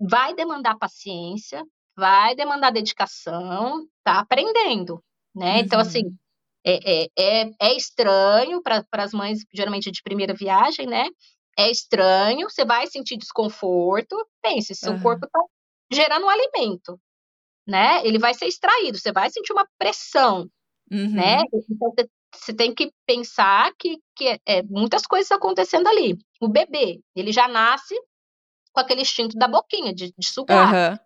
vai 0.00 0.34
demandar 0.34 0.76
paciência, 0.76 1.64
vai 1.96 2.34
demandar 2.34 2.70
dedicação, 2.70 3.86
tá 4.04 4.18
aprendendo, 4.18 5.02
né? 5.34 5.54
Uhum. 5.54 5.60
Então, 5.60 5.80
assim, 5.80 6.02
é, 6.64 7.04
é, 7.04 7.08
é, 7.16 7.50
é 7.60 7.76
estranho 7.76 8.60
para 8.62 8.84
as 8.92 9.12
mães, 9.12 9.44
geralmente 9.54 9.90
de 9.90 10.02
primeira 10.02 10.34
viagem, 10.34 10.86
né? 10.86 11.06
É 11.58 11.70
estranho, 11.70 12.50
você 12.50 12.64
vai 12.64 12.86
sentir 12.86 13.16
desconforto. 13.16 14.16
Pense, 14.42 14.74
seu 14.74 14.92
uhum. 14.92 15.02
corpo 15.02 15.24
está 15.24 15.40
gerando 15.90 16.26
um 16.26 16.28
alimento, 16.28 17.00
né? 17.66 18.06
Ele 18.06 18.18
vai 18.18 18.34
ser 18.34 18.46
extraído, 18.46 18.98
você 18.98 19.12
vai 19.12 19.30
sentir 19.30 19.52
uma 19.52 19.66
pressão, 19.78 20.50
né? 20.90 20.98
uhum. 20.98 21.12
né? 21.12 21.42
Então, 21.70 21.90
você 21.94 22.08
tem 22.56 22.74
que 22.74 22.90
pensar 23.06 23.72
que, 23.78 23.98
que 24.14 24.28
é, 24.28 24.38
é, 24.46 24.62
muitas 24.62 25.06
coisas 25.06 25.30
acontecendo 25.30 25.86
ali. 25.88 26.16
O 26.40 26.48
bebê, 26.48 27.00
ele 27.14 27.32
já 27.32 27.48
nasce 27.48 27.94
com 28.72 28.80
aquele 28.80 29.02
instinto 29.02 29.36
da 29.36 29.48
boquinha, 29.48 29.94
de, 29.94 30.12
de 30.16 30.28
sugar. 30.28 30.72
Uhum. 30.72 30.98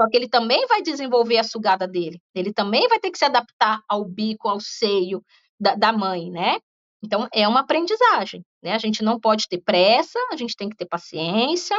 Só 0.00 0.08
que 0.08 0.16
ele 0.16 0.28
também 0.28 0.66
vai 0.66 0.82
desenvolver 0.82 1.38
a 1.38 1.44
sugada 1.44 1.86
dele. 1.86 2.20
Ele 2.34 2.52
também 2.52 2.88
vai 2.88 2.98
ter 2.98 3.10
que 3.10 3.18
se 3.18 3.24
adaptar 3.24 3.80
ao 3.88 4.04
bico, 4.04 4.48
ao 4.48 4.58
seio 4.60 5.22
da, 5.60 5.74
da 5.74 5.92
mãe, 5.92 6.30
né? 6.30 6.58
Então, 7.04 7.28
é 7.32 7.46
uma 7.48 7.60
aprendizagem, 7.60 8.44
né? 8.62 8.74
A 8.74 8.78
gente 8.78 9.02
não 9.02 9.18
pode 9.18 9.48
ter 9.48 9.58
pressa, 9.58 10.18
a 10.32 10.36
gente 10.36 10.56
tem 10.56 10.68
que 10.68 10.76
ter 10.76 10.86
paciência, 10.86 11.76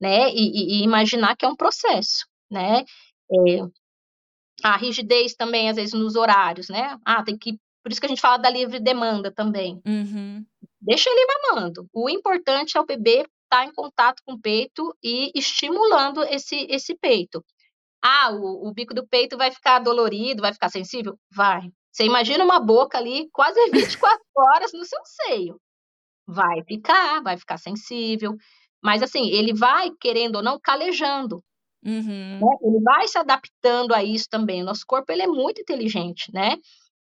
né? 0.00 0.30
E, 0.30 0.34
e, 0.34 0.80
e 0.80 0.84
imaginar 0.84 1.36
que 1.36 1.44
é 1.44 1.48
um 1.48 1.56
processo, 1.56 2.26
né? 2.50 2.84
É, 3.30 3.60
a 4.62 4.76
rigidez 4.76 5.34
também, 5.34 5.68
às 5.68 5.76
vezes, 5.76 5.92
nos 5.92 6.16
horários, 6.16 6.68
né? 6.68 6.98
Ah, 7.04 7.22
tem 7.22 7.36
que... 7.36 7.58
Por 7.82 7.90
isso 7.90 8.00
que 8.00 8.06
a 8.06 8.08
gente 8.08 8.20
fala 8.20 8.36
da 8.36 8.48
livre 8.48 8.78
demanda 8.78 9.32
também. 9.32 9.80
Uhum. 9.86 10.44
Deixa 10.80 11.10
ele 11.10 11.26
mamando. 11.26 11.88
O 11.92 12.08
importante 12.08 12.76
é 12.76 12.80
o 12.80 12.86
bebê 12.86 13.20
estar 13.20 13.28
tá 13.48 13.64
em 13.64 13.72
contato 13.72 14.22
com 14.24 14.34
o 14.34 14.40
peito 14.40 14.96
e 15.02 15.30
estimulando 15.34 16.22
esse, 16.24 16.66
esse 16.70 16.94
peito. 16.94 17.44
Ah, 18.02 18.30
o, 18.32 18.68
o 18.68 18.72
bico 18.72 18.94
do 18.94 19.06
peito 19.06 19.36
vai 19.36 19.50
ficar 19.50 19.78
dolorido, 19.78 20.42
vai 20.42 20.52
ficar 20.52 20.68
sensível? 20.68 21.18
Vai. 21.30 21.70
Você 21.92 22.04
imagina 22.04 22.44
uma 22.44 22.58
boca 22.58 22.98
ali 22.98 23.28
quase 23.32 23.60
24 23.70 24.18
horas 24.36 24.72
no 24.72 24.84
seu 24.84 25.00
seio. 25.04 25.60
Vai 26.26 26.62
ficar, 26.64 27.22
vai 27.22 27.36
ficar 27.36 27.58
sensível. 27.58 28.34
Mas 28.82 29.02
assim, 29.02 29.28
ele 29.28 29.54
vai, 29.54 29.90
querendo 30.00 30.36
ou 30.36 30.42
não, 30.42 30.58
calejando. 30.58 31.44
Uhum. 31.84 32.38
Né? 32.40 32.56
Ele 32.62 32.80
vai 32.82 33.06
se 33.06 33.18
adaptando 33.18 33.94
a 33.94 34.02
isso 34.02 34.26
também. 34.28 34.62
O 34.62 34.64
nosso 34.64 34.84
corpo 34.86 35.12
ele 35.12 35.22
é 35.22 35.26
muito 35.26 35.60
inteligente, 35.60 36.32
né? 36.32 36.56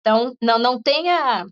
Então, 0.00 0.34
não, 0.40 0.58
não 0.58 0.80
tenha 0.80 1.46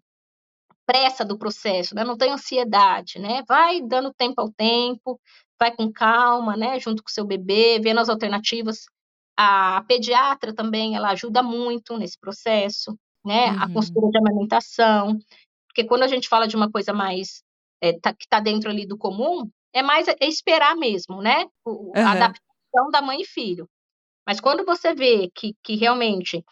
pressa 0.87 1.25
do 1.25 1.39
processo, 1.39 1.95
né? 1.95 2.03
Não 2.03 2.17
tem 2.17 2.31
ansiedade, 2.31 3.19
né? 3.19 3.43
Vai 3.47 3.83
dando 3.83 4.13
tempo 4.15 4.41
ao 4.41 4.51
tempo, 4.51 5.21
vai 5.61 5.75
com 5.75 5.93
calma, 5.93 6.57
né? 6.57 6.81
Junto 6.81 7.03
com 7.03 7.09
o 7.09 7.13
seu 7.13 7.27
bebê, 7.27 7.79
vendo 7.79 8.01
as 8.01 8.09
alternativas. 8.09 8.87
A 9.37 9.85
pediatra 9.87 10.55
também, 10.55 10.97
ela 10.97 11.11
ajuda 11.11 11.43
muito 11.43 11.97
nesse 11.99 12.19
processo, 12.19 12.99
né? 13.25 13.53
Uhum. 13.53 13.63
A 13.63 13.73
consultora 13.73 14.11
de 14.11 14.19
amamentação, 14.19 15.19
porque 15.69 15.85
quando 15.85 16.03
a 16.03 16.09
gente 16.09 16.29
fala 16.29 16.49
de 16.49 16.57
uma 16.57 16.71
coisa 16.71 16.93
mais 16.93 17.43
é, 17.81 17.93
tá, 17.93 18.13
que 18.13 18.25
está 18.25 18.41
dentro 18.41 18.71
ali 18.71 18.87
do 18.87 18.99
comum, 18.99 19.49
é 19.73 19.83
mais 19.83 20.09
é 20.09 20.17
esperar 20.23 20.75
mesmo, 20.75 21.23
né? 21.23 21.47
O, 21.65 21.71
uhum. 21.71 21.93
A 21.95 22.13
adaptação 22.13 22.91
da 22.91 23.03
mãe 23.03 23.21
e 23.21 23.27
filho. 23.27 23.69
Mas 24.27 24.41
quando 24.41 24.65
você 24.65 24.95
vê 24.95 25.31
que, 25.35 25.55
que 25.63 25.77
realmente 25.77 26.45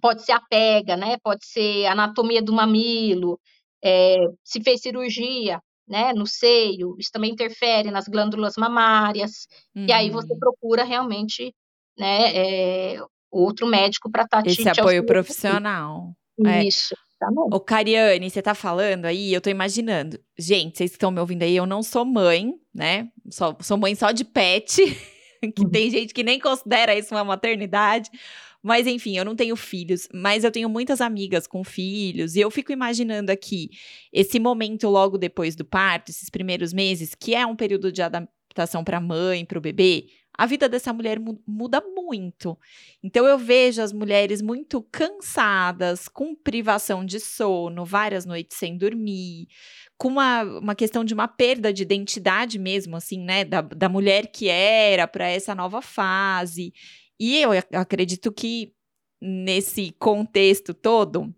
pode 0.00 0.24
ser 0.24 0.32
a 0.32 0.40
pega, 0.40 0.96
né? 0.96 1.16
Pode 1.22 1.46
ser 1.46 1.86
anatomia 1.86 2.42
do 2.42 2.52
mamilo, 2.52 3.38
é, 3.82 4.16
se 4.44 4.60
fez 4.62 4.80
cirurgia, 4.80 5.60
né? 5.88 6.12
No 6.12 6.26
seio, 6.26 6.96
isso 6.98 7.10
também 7.12 7.32
interfere 7.32 7.90
nas 7.90 8.08
glândulas 8.08 8.54
mamárias. 8.56 9.46
Uhum. 9.74 9.86
E 9.88 9.92
aí 9.92 10.10
você 10.10 10.32
uhum. 10.32 10.38
procura 10.38 10.84
realmente, 10.84 11.54
né? 11.98 12.34
É, 12.34 13.00
outro 13.30 13.66
médico 13.66 14.10
para 14.10 14.24
estar 14.24 14.42
tá 14.42 14.48
Esse 14.48 14.62
te, 14.62 14.80
apoio 14.80 15.04
profissional. 15.04 16.12
É. 16.44 16.64
Isso. 16.64 16.94
Tá 17.18 17.28
Ô, 17.50 17.58
Cariane, 17.58 18.28
você 18.28 18.42
tá 18.42 18.54
falando 18.54 19.06
aí, 19.06 19.32
eu 19.32 19.40
tô 19.40 19.48
imaginando. 19.48 20.20
Gente, 20.38 20.76
vocês 20.76 20.90
que 20.90 20.96
estão 20.96 21.10
me 21.10 21.18
ouvindo 21.18 21.42
aí, 21.42 21.56
eu 21.56 21.64
não 21.64 21.82
sou 21.82 22.04
mãe, 22.04 22.52
né? 22.74 23.08
Só, 23.30 23.56
sou 23.62 23.78
mãe 23.78 23.94
só 23.94 24.12
de 24.12 24.22
pet, 24.22 24.76
que 25.56 25.64
uhum. 25.64 25.70
tem 25.70 25.90
gente 25.90 26.12
que 26.12 26.22
nem 26.22 26.38
considera 26.38 26.94
isso 26.94 27.14
uma 27.14 27.24
maternidade. 27.24 28.10
Mas 28.66 28.88
enfim, 28.88 29.16
eu 29.16 29.24
não 29.24 29.36
tenho 29.36 29.54
filhos, 29.54 30.08
mas 30.12 30.42
eu 30.42 30.50
tenho 30.50 30.68
muitas 30.68 31.00
amigas 31.00 31.46
com 31.46 31.62
filhos 31.62 32.34
e 32.34 32.40
eu 32.40 32.50
fico 32.50 32.72
imaginando 32.72 33.30
aqui 33.30 33.70
esse 34.12 34.40
momento 34.40 34.88
logo 34.88 35.16
depois 35.16 35.54
do 35.54 35.64
parto, 35.64 36.10
esses 36.10 36.28
primeiros 36.28 36.72
meses, 36.72 37.14
que 37.14 37.32
é 37.32 37.46
um 37.46 37.54
período 37.54 37.92
de 37.92 38.02
adaptação 38.02 38.82
para 38.82 38.96
a 38.96 39.00
mãe, 39.00 39.44
para 39.44 39.56
o 39.56 39.60
bebê. 39.60 40.08
A 40.36 40.46
vida 40.46 40.68
dessa 40.68 40.92
mulher 40.92 41.20
muda 41.46 41.80
muito. 41.80 42.58
Então 43.04 43.24
eu 43.24 43.38
vejo 43.38 43.80
as 43.80 43.92
mulheres 43.92 44.42
muito 44.42 44.82
cansadas, 44.90 46.08
com 46.08 46.34
privação 46.34 47.06
de 47.06 47.20
sono, 47.20 47.84
várias 47.84 48.26
noites 48.26 48.58
sem 48.58 48.76
dormir, 48.76 49.46
com 49.96 50.08
uma, 50.08 50.42
uma 50.42 50.74
questão 50.74 51.04
de 51.04 51.14
uma 51.14 51.28
perda 51.28 51.72
de 51.72 51.82
identidade 51.82 52.58
mesmo, 52.58 52.96
assim, 52.96 53.22
né? 53.22 53.44
Da, 53.44 53.60
da 53.60 53.88
mulher 53.88 54.26
que 54.26 54.48
era 54.48 55.06
para 55.06 55.28
essa 55.28 55.54
nova 55.54 55.80
fase. 55.80 56.72
E 57.18 57.38
eu 57.38 57.50
acredito 57.72 58.30
que 58.32 58.72
nesse 59.20 59.92
contexto 59.98 60.74
todo, 60.74 61.34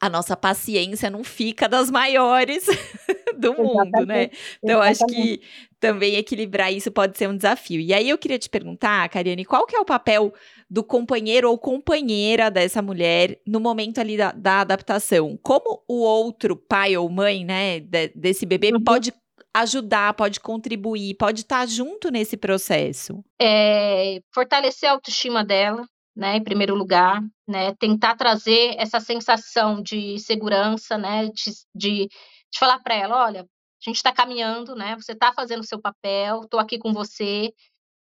a 0.00 0.08
nossa 0.08 0.36
paciência 0.36 1.10
não 1.10 1.22
fica 1.22 1.68
das 1.68 1.90
maiores 1.90 2.64
do 3.38 3.54
mundo, 3.54 4.06
né? 4.06 4.30
Então, 4.62 4.80
acho 4.80 5.04
que 5.06 5.42
também 5.78 6.16
equilibrar 6.16 6.72
isso 6.72 6.90
pode 6.90 7.18
ser 7.18 7.28
um 7.28 7.36
desafio. 7.36 7.80
E 7.80 7.92
aí 7.92 8.08
eu 8.08 8.16
queria 8.16 8.38
te 8.38 8.48
perguntar, 8.48 9.08
Cariane, 9.10 9.44
qual 9.44 9.66
que 9.66 9.76
é 9.76 9.80
o 9.80 9.84
papel 9.84 10.32
do 10.70 10.82
companheiro 10.82 11.50
ou 11.50 11.58
companheira 11.58 12.50
dessa 12.50 12.80
mulher 12.80 13.38
no 13.46 13.60
momento 13.60 13.98
ali 13.98 14.16
da, 14.16 14.32
da 14.32 14.60
adaptação? 14.60 15.38
Como 15.42 15.82
o 15.86 16.00
outro 16.00 16.56
pai 16.56 16.96
ou 16.96 17.08
mãe, 17.10 17.44
né, 17.44 17.80
de, 17.80 18.08
desse 18.14 18.46
bebê 18.46 18.72
uhum. 18.72 18.82
pode 18.82 19.12
ajudar, 19.54 20.14
pode 20.14 20.40
contribuir, 20.40 21.14
pode 21.16 21.40
estar 21.40 21.66
junto 21.66 22.10
nesse 22.10 22.36
processo? 22.36 23.24
É, 23.40 24.20
fortalecer 24.32 24.88
a 24.88 24.92
autoestima 24.92 25.44
dela, 25.44 25.84
né, 26.14 26.36
em 26.36 26.44
primeiro 26.44 26.74
lugar, 26.74 27.20
né, 27.48 27.74
tentar 27.78 28.16
trazer 28.16 28.74
essa 28.78 29.00
sensação 29.00 29.82
de 29.82 30.18
segurança, 30.18 30.98
né, 30.98 31.26
de, 31.26 31.52
de, 31.74 32.08
de 32.08 32.58
falar 32.58 32.78
para 32.80 32.94
ela, 32.94 33.24
olha, 33.24 33.40
a 33.42 33.44
gente 33.84 33.96
está 33.96 34.12
caminhando, 34.12 34.74
né, 34.74 34.96
você 34.96 35.12
está 35.12 35.32
fazendo 35.32 35.60
o 35.60 35.66
seu 35.66 35.80
papel, 35.80 36.42
estou 36.42 36.60
aqui 36.60 36.78
com 36.78 36.92
você, 36.92 37.52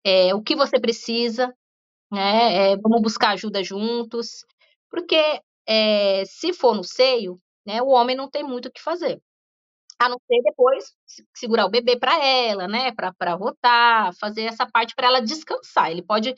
é, 0.05 0.33
o 0.35 0.41
que 0.41 0.55
você 0.55 0.79
precisa, 0.79 1.53
né, 2.11 2.71
é, 2.71 2.77
vamos 2.77 3.01
buscar 3.01 3.31
ajuda 3.31 3.63
juntos, 3.63 4.45
porque 4.89 5.41
é, 5.67 6.23
se 6.25 6.53
for 6.53 6.75
no 6.75 6.83
seio, 6.83 7.39
né, 7.65 7.81
o 7.81 7.87
homem 7.87 8.15
não 8.15 8.29
tem 8.29 8.43
muito 8.43 8.67
o 8.67 8.71
que 8.71 8.81
fazer, 8.81 9.19
a 9.99 10.09
não 10.09 10.17
ser 10.27 10.41
depois 10.43 10.85
segurar 11.35 11.65
o 11.65 11.69
bebê 11.69 11.97
para 11.97 12.23
ela, 12.23 12.67
né, 12.67 12.91
para 12.91 13.33
rotar, 13.35 14.13
fazer 14.19 14.43
essa 14.43 14.65
parte 14.65 14.95
para 14.95 15.07
ela 15.07 15.21
descansar. 15.21 15.91
Ele 15.91 16.01
pode 16.03 16.33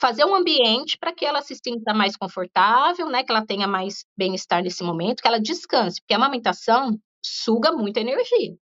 fazer 0.00 0.24
um 0.24 0.34
ambiente 0.34 0.98
para 0.98 1.12
que 1.14 1.24
ela 1.24 1.42
se 1.42 1.54
sinta 1.56 1.94
mais 1.94 2.16
confortável, 2.16 3.08
né, 3.08 3.22
que 3.24 3.30
ela 3.32 3.46
tenha 3.46 3.68
mais 3.68 4.04
bem-estar 4.16 4.62
nesse 4.62 4.82
momento, 4.84 5.22
que 5.22 5.28
ela 5.28 5.40
descanse, 5.40 6.00
porque 6.00 6.14
a 6.14 6.16
amamentação 6.16 6.98
suga 7.24 7.72
muita 7.72 8.00
energia. 8.00 8.54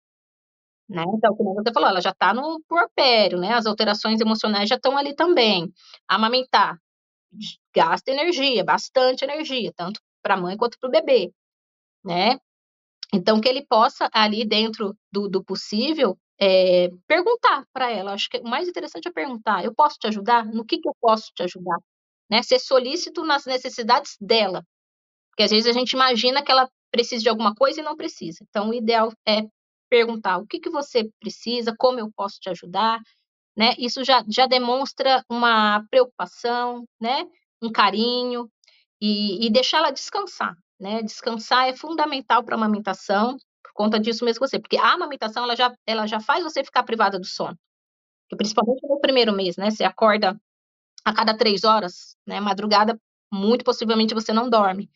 Né? 0.90 1.04
Então, 1.16 1.36
como 1.36 1.54
você 1.54 1.72
falou, 1.72 1.90
ela 1.90 2.02
já 2.02 2.10
está 2.10 2.34
no 2.34 2.60
puerpério, 2.68 3.38
né? 3.40 3.54
As 3.54 3.68
alterações 3.68 4.20
emocionais 4.20 4.68
já 4.68 4.76
estão 4.76 4.98
ali 4.98 5.16
também. 5.16 5.72
Amamentar 6.08 6.78
gasta 7.76 8.12
energia, 8.12 8.64
bastante 8.64 9.24
energia, 9.24 9.72
tanto 9.76 10.02
para 10.24 10.36
a 10.36 10.38
mãe 10.38 10.58
quanto 10.58 10.78
para 10.80 10.88
o 10.90 10.92
bebê, 10.92 11.32
né? 12.06 12.40
Então, 13.14 13.42
que 13.42 13.50
ele 13.50 13.66
possa, 13.66 14.10
ali 14.14 14.46
dentro 14.46 14.96
do, 15.12 15.28
do 15.28 15.44
possível, 15.44 16.18
é, 16.40 16.90
perguntar 17.08 17.66
para 17.74 17.92
ela. 17.92 18.14
Acho 18.14 18.30
que 18.30 18.38
o 18.38 18.44
mais 18.44 18.68
interessante 18.68 19.08
é 19.08 19.12
perguntar: 19.12 19.64
eu 19.64 19.74
posso 19.74 19.98
te 20.00 20.08
ajudar? 20.08 20.46
No 20.46 20.66
que, 20.66 20.80
que 20.80 20.88
eu 20.88 20.96
posso 21.02 21.32
te 21.36 21.44
ajudar? 21.44 21.78
Né? 22.30 22.44
Ser 22.44 22.60
solícito 22.60 23.24
nas 23.24 23.46
necessidades 23.46 24.16
dela. 24.22 24.64
Porque 25.32 25.44
às 25.44 25.52
vezes 25.52 25.68
a 25.68 25.74
gente 25.74 25.94
imagina 25.94 26.44
que 26.44 26.52
ela 26.52 26.70
precisa 26.92 27.24
de 27.24 27.30
alguma 27.30 27.56
coisa 27.56 27.82
e 27.82 27.84
não 27.84 27.96
precisa. 27.96 28.40
Então, 28.50 28.70
o 28.70 28.74
ideal 28.74 29.12
é 29.28 29.44
perguntar 29.90 30.38
o 30.38 30.46
que, 30.46 30.60
que 30.60 30.70
você 30.70 31.10
precisa, 31.20 31.74
como 31.78 32.00
eu 32.00 32.12
posso 32.16 32.40
te 32.40 32.50
ajudar. 32.50 33.00
Né? 33.58 33.74
Isso 33.78 34.04
já, 34.04 34.24
já 34.30 34.46
demonstra 34.46 35.24
uma 35.30 35.84
preocupação, 35.90 36.86
né? 37.02 37.26
um 37.62 37.72
carinho, 37.72 38.50
e, 39.02 39.46
e 39.46 39.50
deixar 39.50 39.80
ela 39.80 39.92
descansar. 39.92 40.56
Né? 40.80 41.02
Descansar 41.04 41.68
é 41.68 41.74
fundamental 41.76 42.44
para 42.44 42.56
a 42.56 42.58
amamentação, 42.58 43.38
conta 43.74 44.00
disso 44.00 44.26
mesmo 44.26 44.46
você, 44.46 44.60
porque 44.60 44.78
a 44.78 44.94
amamentação 44.94 45.44
ela 45.44 45.56
já, 45.56 45.74
ela 45.86 46.08
já 46.08 46.20
faz 46.20 46.44
você 46.44 46.64
ficar 46.64 46.84
privada 46.84 47.20
do 47.20 47.26
sono. 47.26 47.58
Porque 48.30 48.38
principalmente 48.38 48.88
no 48.88 49.00
primeiro 49.00 49.34
mês, 49.34 49.58
né? 49.58 49.72
Você 49.72 49.84
acorda 49.84 50.40
a 51.04 51.14
cada 51.14 51.36
três 51.36 51.64
horas, 51.64 52.16
né? 52.28 52.40
Madrugada, 52.40 53.00
muito 53.32 53.64
possivelmente 53.64 54.14
você 54.14 54.32
não 54.34 54.50
dorme. 54.50 54.90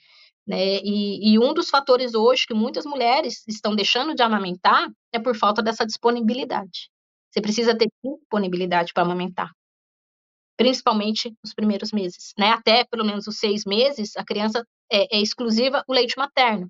Né? 0.45 0.79
E, 0.83 1.33
e, 1.33 1.39
um 1.39 1.53
dos 1.53 1.69
fatores 1.69 2.13
hoje 2.13 2.45
que 2.45 2.53
muitas 2.53 2.85
mulheres 2.85 3.43
estão 3.47 3.75
deixando 3.75 4.13
de 4.13 4.21
amamentar 4.21 4.89
é 5.11 5.19
por 5.19 5.35
falta 5.37 5.61
dessa 5.61 5.85
disponibilidade. 5.85 6.89
Você 7.31 7.41
precisa 7.41 7.75
ter 7.77 7.87
disponibilidade 8.03 8.91
para 8.93 9.03
amamentar, 9.03 9.49
principalmente 10.57 11.35
nos 11.43 11.53
primeiros 11.53 11.91
meses, 11.91 12.33
né? 12.37 12.51
Até 12.51 12.83
pelo 12.85 13.05
menos 13.05 13.27
os 13.27 13.37
seis 13.37 13.65
meses, 13.65 14.15
a 14.17 14.23
criança 14.23 14.65
é, 14.91 15.17
é 15.17 15.21
exclusiva 15.21 15.83
o 15.87 15.93
leite 15.93 16.17
materno. 16.17 16.69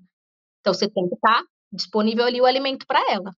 Então 0.60 0.72
você 0.72 0.88
tem 0.88 1.08
que 1.08 1.14
estar 1.14 1.42
disponível 1.72 2.24
ali 2.24 2.40
o 2.40 2.46
alimento 2.46 2.86
para 2.86 3.00
ela, 3.12 3.32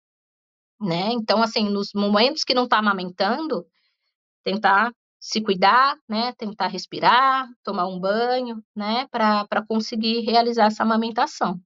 né? 0.80 1.12
Então, 1.12 1.42
assim, 1.42 1.68
nos 1.70 1.90
momentos 1.94 2.44
que 2.44 2.54
não 2.54 2.64
está 2.64 2.78
amamentando, 2.78 3.66
tentar 4.44 4.92
se 5.20 5.40
cuidar, 5.40 5.96
né? 6.08 6.32
Tentar 6.34 6.68
respirar, 6.68 7.48
tomar 7.62 7.86
um 7.86 7.98
banho, 7.98 8.62
né? 8.76 9.06
Para 9.10 9.64
conseguir 9.66 10.20
realizar 10.20 10.66
essa 10.66 10.82
amamentação. 10.82 11.58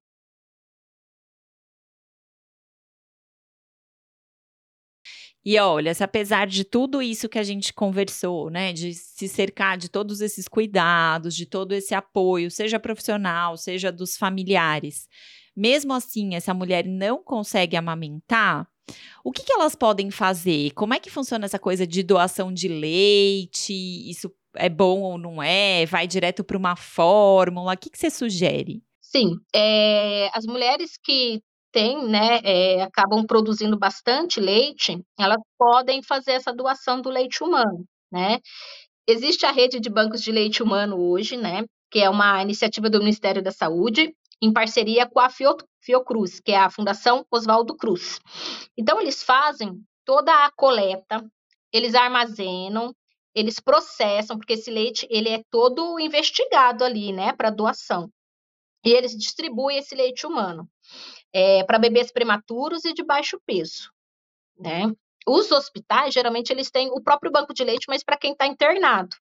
E 5.44 5.58
olha, 5.58 5.94
se 5.94 6.02
apesar 6.04 6.46
de 6.46 6.64
tudo 6.64 7.00
isso 7.00 7.28
que 7.28 7.38
a 7.38 7.42
gente 7.42 7.72
conversou, 7.72 8.50
né, 8.50 8.72
de 8.72 8.92
se 8.92 9.28
cercar 9.28 9.78
de 9.78 9.88
todos 9.88 10.20
esses 10.20 10.46
cuidados, 10.48 11.34
de 11.34 11.46
todo 11.46 11.72
esse 11.72 11.94
apoio, 11.94 12.50
seja 12.50 12.78
profissional, 12.78 13.56
seja 13.56 13.90
dos 13.90 14.16
familiares, 14.16 15.08
mesmo 15.56 15.92
assim 15.94 16.34
essa 16.34 16.52
mulher 16.52 16.86
não 16.86 17.22
consegue 17.22 17.76
amamentar, 17.76 18.68
o 19.22 19.32
que, 19.32 19.42
que 19.42 19.52
elas 19.52 19.74
podem 19.74 20.10
fazer? 20.10 20.70
Como 20.72 20.94
é 20.94 21.00
que 21.00 21.10
funciona 21.10 21.44
essa 21.44 21.58
coisa 21.58 21.86
de 21.86 22.02
doação 22.02 22.52
de 22.52 22.68
leite? 22.68 23.72
Isso 23.72 24.32
é 24.54 24.68
bom 24.68 25.00
ou 25.00 25.18
não 25.18 25.42
é? 25.42 25.84
Vai 25.86 26.06
direto 26.06 26.42
para 26.42 26.56
uma 26.56 26.76
fórmula? 26.76 27.74
O 27.74 27.76
que, 27.76 27.90
que 27.90 27.98
você 27.98 28.10
sugere? 28.10 28.82
Sim, 29.00 29.38
é, 29.54 30.30
as 30.34 30.44
mulheres 30.44 30.98
que 31.02 31.42
têm, 31.72 32.06
né, 32.08 32.40
é, 32.44 32.82
acabam 32.82 33.24
produzindo 33.26 33.78
bastante 33.78 34.40
leite, 34.40 35.00
elas 35.18 35.38
podem 35.58 36.02
fazer 36.02 36.32
essa 36.32 36.52
doação 36.52 37.00
do 37.00 37.10
leite 37.10 37.42
humano, 37.42 37.84
né? 38.10 38.38
Existe 39.06 39.46
a 39.46 39.50
rede 39.50 39.80
de 39.80 39.88
bancos 39.88 40.22
de 40.22 40.30
leite 40.30 40.62
humano 40.62 40.98
hoje, 40.98 41.36
né, 41.36 41.64
que 41.90 42.00
é 42.00 42.10
uma 42.10 42.42
iniciativa 42.42 42.90
do 42.90 42.98
Ministério 42.98 43.42
da 43.42 43.50
Saúde, 43.50 44.14
em 44.40 44.52
parceria 44.52 45.06
com 45.06 45.18
a 45.18 45.28
Fiocruz, 45.82 46.40
que 46.40 46.52
é 46.52 46.58
a 46.58 46.70
Fundação 46.70 47.24
Oswaldo 47.30 47.76
Cruz. 47.76 48.20
Então, 48.76 49.00
eles 49.00 49.22
fazem 49.22 49.82
toda 50.04 50.32
a 50.44 50.50
coleta, 50.52 51.24
eles 51.72 51.94
armazenam, 51.94 52.94
eles 53.34 53.60
processam, 53.60 54.36
porque 54.36 54.54
esse 54.54 54.70
leite 54.70 55.06
ele 55.10 55.28
é 55.28 55.42
todo 55.50 55.98
investigado 55.98 56.84
ali, 56.84 57.12
né, 57.12 57.32
para 57.32 57.50
doação. 57.50 58.10
E 58.84 58.90
eles 58.90 59.16
distribuem 59.16 59.78
esse 59.78 59.94
leite 59.94 60.26
humano 60.26 60.68
é, 61.32 61.64
para 61.64 61.78
bebês 61.78 62.12
prematuros 62.12 62.84
e 62.84 62.92
de 62.92 63.02
baixo 63.02 63.40
peso, 63.46 63.90
né? 64.58 64.92
Os 65.26 65.50
hospitais, 65.52 66.14
geralmente, 66.14 66.50
eles 66.50 66.70
têm 66.70 66.90
o 66.90 67.02
próprio 67.02 67.30
banco 67.30 67.52
de 67.52 67.62
leite, 67.62 67.86
mas 67.88 68.02
para 68.02 68.16
quem 68.16 68.32
está 68.32 68.46
internado, 68.46 69.16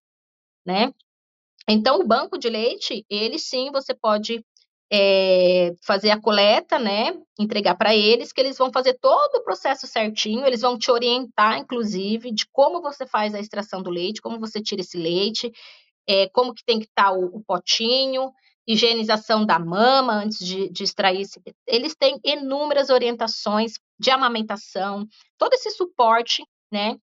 né? 0.65 0.93
Então, 1.67 1.99
o 1.99 2.07
banco 2.07 2.37
de 2.37 2.49
leite, 2.49 3.05
ele 3.09 3.37
sim, 3.37 3.69
você 3.71 3.93
pode 3.93 4.43
é, 4.91 5.73
fazer 5.83 6.11
a 6.11 6.19
coleta, 6.19 6.79
né? 6.79 7.13
Entregar 7.37 7.75
para 7.75 7.93
eles, 7.93 8.31
que 8.31 8.39
eles 8.39 8.57
vão 8.57 8.71
fazer 8.71 8.97
todo 8.99 9.35
o 9.35 9.43
processo 9.43 9.85
certinho, 9.85 10.45
eles 10.45 10.61
vão 10.61 10.77
te 10.77 10.89
orientar, 10.89 11.57
inclusive, 11.57 12.31
de 12.31 12.45
como 12.51 12.81
você 12.81 13.05
faz 13.05 13.35
a 13.35 13.39
extração 13.39 13.81
do 13.81 13.89
leite, 13.89 14.21
como 14.21 14.39
você 14.39 14.61
tira 14.61 14.81
esse 14.81 14.97
leite, 14.97 15.51
é, 16.07 16.29
como 16.29 16.53
que 16.53 16.63
tem 16.63 16.79
que 16.79 16.85
estar 16.85 17.11
tá 17.11 17.11
o, 17.11 17.25
o, 17.25 17.43
potinho, 17.43 18.31
higienização 18.67 19.45
da 19.45 19.57
mama 19.57 20.13
antes 20.13 20.39
de, 20.39 20.69
de 20.69 20.83
extrair. 20.83 21.25
Eles 21.65 21.95
têm 21.95 22.19
inúmeras 22.23 22.89
orientações 22.89 23.73
de 23.97 24.11
amamentação, 24.11 25.07
todo 25.37 25.53
esse 25.53 25.71
suporte, 25.71 26.43
né? 26.71 26.97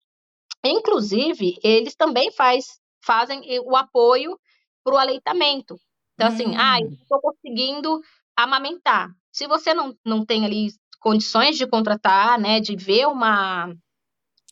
Inclusive, 0.63 1.57
eles 1.63 1.95
também 1.95 2.31
faz, 2.31 2.79
fazem 3.03 3.41
o 3.61 3.75
apoio 3.75 4.37
para 4.83 4.95
o 4.95 4.97
aleitamento. 4.97 5.75
Então, 6.13 6.27
assim, 6.27 6.47
hum. 6.47 6.57
ah, 6.57 6.79
estou 6.79 7.19
conseguindo 7.21 8.01
amamentar. 8.35 9.09
Se 9.31 9.47
você 9.47 9.73
não, 9.73 9.97
não 10.05 10.25
tem 10.25 10.45
ali 10.45 10.67
condições 10.99 11.57
de 11.57 11.67
contratar, 11.67 12.39
né, 12.39 12.59
de 12.59 12.75
ver 12.75 13.07
uma 13.07 13.73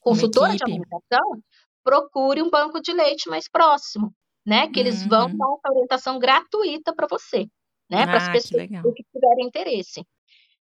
consultora 0.02 0.50
uma 0.50 0.58
de 0.58 0.63
amamentação, 0.63 1.43
procure 1.84 2.41
um 2.41 2.50
banco 2.50 2.82
de 2.82 2.91
leite 2.91 3.30
mais 3.30 3.47
próximo, 3.47 4.13
né, 4.45 4.67
que 4.67 4.80
eles 4.80 5.06
vão 5.06 5.27
uhum. 5.27 5.38
dar 5.38 5.47
uma 5.47 5.60
orientação 5.69 6.19
gratuita 6.19 6.93
para 6.95 7.08
você, 7.08 7.47
né, 7.89 8.04
ah, 8.04 8.08
para 8.08 8.17
as 8.17 8.30
pessoas 8.30 8.67
que, 8.67 8.93
que 8.93 9.04
tiverem 9.13 9.45
interesse. 9.45 10.06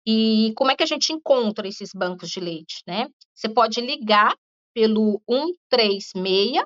E 0.07 0.53
como 0.55 0.71
é 0.71 0.75
que 0.75 0.83
a 0.83 0.87
gente 0.87 1.11
encontra 1.11 1.67
esses 1.67 1.89
bancos 1.93 2.29
de 2.29 2.39
leite, 2.39 2.83
né? 2.85 3.07
Você 3.33 3.49
pode 3.49 3.81
ligar 3.81 4.35
pelo 4.71 5.19
136 5.27 6.63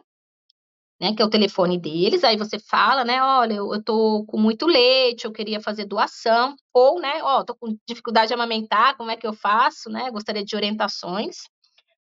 né, 1.00 1.16
que 1.16 1.22
é 1.22 1.26
o 1.26 1.30
telefone 1.30 1.80
deles, 1.80 2.24
aí 2.24 2.36
você 2.36 2.60
fala, 2.60 3.06
né, 3.06 3.24
olha, 3.24 3.54
eu, 3.54 3.74
eu 3.74 3.82
tô 3.82 4.26
com 4.26 4.38
muito 4.38 4.68
leite, 4.68 5.24
eu 5.24 5.32
queria 5.32 5.62
fazer 5.62 5.86
doação, 5.86 6.56
ou, 6.74 7.00
né, 7.00 7.24
ó, 7.24 7.44
tô 7.44 7.56
com 7.56 7.78
dificuldade 7.88 8.28
de 8.28 8.34
amamentar, 8.34 8.98
como 8.98 9.10
é 9.10 9.16
que 9.16 9.26
eu 9.26 9.34
faço, 9.34 9.90
né, 9.90 10.12
gostaria 10.12 10.44
de 10.44 10.56
orientações, 10.56 11.38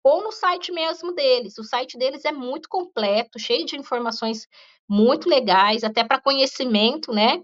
ou 0.08 0.22
no 0.22 0.32
site 0.32 0.72
mesmo 0.72 1.12
deles, 1.12 1.58
o 1.58 1.64
site 1.64 1.98
deles 1.98 2.24
é 2.24 2.32
muito 2.32 2.68
completo, 2.68 3.38
cheio 3.38 3.66
de 3.66 3.76
informações 3.76 4.48
muito 4.88 5.28
legais, 5.28 5.84
até 5.84 6.02
para 6.02 6.20
conhecimento, 6.20 7.12
né, 7.12 7.42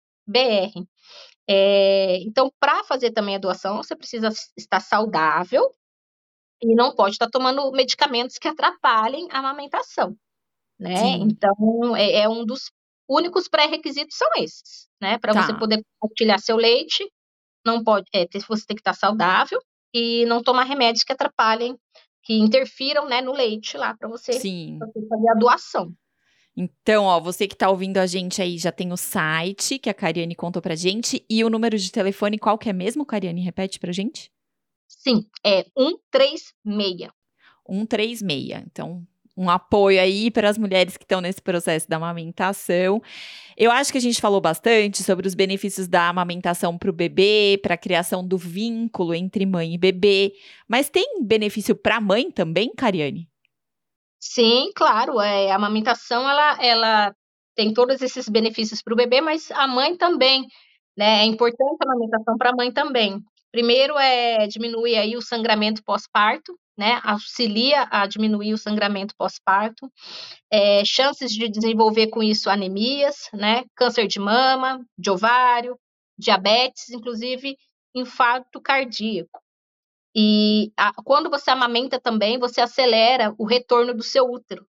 É, 1.49 2.19
então, 2.23 2.53
para 2.61 2.85
fazer 2.85 3.13
também 3.13 3.37
a 3.37 3.39
doação, 3.39 3.79
você 3.79 3.97
precisa 3.97 4.29
estar 4.57 4.81
saudável 4.81 5.73
e 6.63 6.75
não 6.75 6.95
pode 6.95 7.15
estar 7.15 7.29
tomando 7.29 7.71
medicamentos 7.73 8.39
que 8.39 8.47
atrapalhem 8.47 9.29
a 9.31 9.39
amamentação, 9.39 10.17
né? 10.79 10.97
Sim. 10.97 11.23
Então, 11.23 11.97
é, 11.97 12.21
é, 12.21 12.29
um 12.29 12.45
dos 12.45 12.71
únicos 13.09 13.49
pré-requisitos 13.49 14.17
são 14.17 14.29
esses, 14.37 14.89
né? 15.01 15.19
Para 15.19 15.35
tá. 15.35 15.43
você 15.43 15.55
poder 15.55 15.83
compartilhar 15.99 16.39
seu 16.39 16.57
leite, 16.57 17.05
não 17.67 17.83
pode, 17.83 18.07
é, 18.15 18.27
você 18.49 18.65
tem 18.67 18.77
que 18.77 18.81
estar 18.81 18.95
saudável 18.95 19.61
e 19.93 20.25
não 20.27 20.43
tomar 20.43 20.65
remédios 20.65 21.05
que 21.05 21.13
atrapalhem, 21.13 21.77
que 22.23 22.35
interfiram, 22.35 23.07
né, 23.09 23.21
no 23.21 23.33
leite 23.33 23.77
lá 23.77 23.97
para 23.97 24.09
você, 24.09 24.33
Sim. 24.35 24.79
você 24.79 25.07
fazer 25.09 25.29
a 25.31 25.35
doação. 25.35 25.93
Então, 26.57 27.05
ó, 27.05 27.19
você 27.19 27.49
que 27.49 27.57
tá 27.57 27.69
ouvindo 27.71 27.99
a 27.99 28.07
gente 28.07 28.41
aí 28.41 28.59
já 28.59 28.71
tem 28.71 28.93
o 28.93 28.97
site 28.97 29.79
que 29.79 29.89
a 29.89 29.95
Cariane 29.95 30.35
contou 30.35 30.61
pra 30.61 30.75
gente 30.75 31.25
e 31.29 31.43
o 31.43 31.51
número 31.51 31.79
de 31.79 31.91
telefone, 31.91 32.39
qual 32.39 32.59
que 32.59 32.69
é 32.69 32.73
mesmo, 32.73 33.07
Cariane? 33.07 33.43
Repete 33.43 33.81
pra 33.81 33.91
gente. 33.91 34.31
Sim, 34.99 35.27
é 35.45 35.65
136. 35.77 37.11
136. 37.67 38.63
Então, 38.67 39.07
um 39.37 39.49
apoio 39.49 40.01
aí 40.01 40.31
para 40.31 40.49
as 40.49 40.59
mulheres 40.59 40.97
que 40.97 41.05
estão 41.05 41.21
nesse 41.21 41.41
processo 41.41 41.89
da 41.89 41.97
amamentação. 41.97 43.03
Eu 43.57 43.71
acho 43.71 43.91
que 43.91 43.99
a 43.99 44.01
gente 44.01 44.21
falou 44.21 44.41
bastante 44.41 45.03
sobre 45.03 45.27
os 45.27 45.35
benefícios 45.35 45.89
da 45.89 46.09
amamentação 46.09 46.77
para 46.77 46.91
o 46.91 46.93
bebê, 46.93 47.59
para 47.63 47.75
a 47.75 47.79
criação 47.79 48.27
do 48.27 48.37
vínculo 48.37 49.15
entre 49.15 49.47
mãe 49.47 49.75
e 49.75 49.79
bebê. 49.79 50.33
Mas 50.69 50.89
tem 50.89 51.23
benefício 51.23 51.75
para 51.75 51.97
a 51.97 52.01
mãe 52.01 52.31
também, 52.31 52.73
Cariane? 52.75 53.29
Sim, 54.21 54.71
claro. 54.75 55.21
É, 55.21 55.51
a 55.51 55.57
amamentação 55.57 56.29
ela, 56.29 56.63
ela 56.63 57.15
tem 57.55 57.73
todos 57.73 58.01
esses 58.03 58.29
benefícios 58.29 58.83
para 58.83 58.93
o 58.95 58.97
bebê, 58.97 59.21
mas 59.21 59.51
a 59.51 59.67
mãe 59.67 59.97
também. 59.97 60.47
Né? 60.97 61.23
É 61.23 61.25
importante 61.25 61.79
a 61.81 61.91
amamentação 61.91 62.37
para 62.37 62.51
a 62.51 62.57
mãe 62.57 62.71
também. 62.71 63.19
Primeiro 63.53 63.99
é 63.99 64.47
diminuir 64.47 64.97
aí 64.97 65.17
o 65.17 65.23
sangramento 65.23 65.85
pós-parto, 65.85 66.59
né? 66.77 67.01
Auxilia 67.05 67.87
a 67.91 68.07
diminuir 68.07 68.55
o 68.55 68.59
sangramento 68.59 69.15
pós-parto. 69.17 69.93
É, 70.51 70.85
chances 70.85 71.33
de 71.33 71.49
desenvolver 71.49 72.09
com 72.09 72.23
isso 72.23 72.49
anemias, 72.49 73.29
né? 73.35 73.65
Câncer 73.77 74.07
de 74.07 74.19
mama, 74.19 74.85
de 74.99 75.11
ovário, 75.11 75.79
diabetes, 76.19 76.91
inclusive 76.91 77.57
infarto 77.95 78.61
cardíaco. 78.61 79.43
E 80.15 80.73
a, 80.77 80.93
quando 81.03 81.31
você 81.31 81.51
amamenta 81.51 82.01
também, 82.01 82.39
você 82.39 82.61
acelera 82.61 83.35
o 83.39 83.45
retorno 83.47 83.95
do 83.95 84.03
seu 84.03 84.25
útero. 84.25 84.67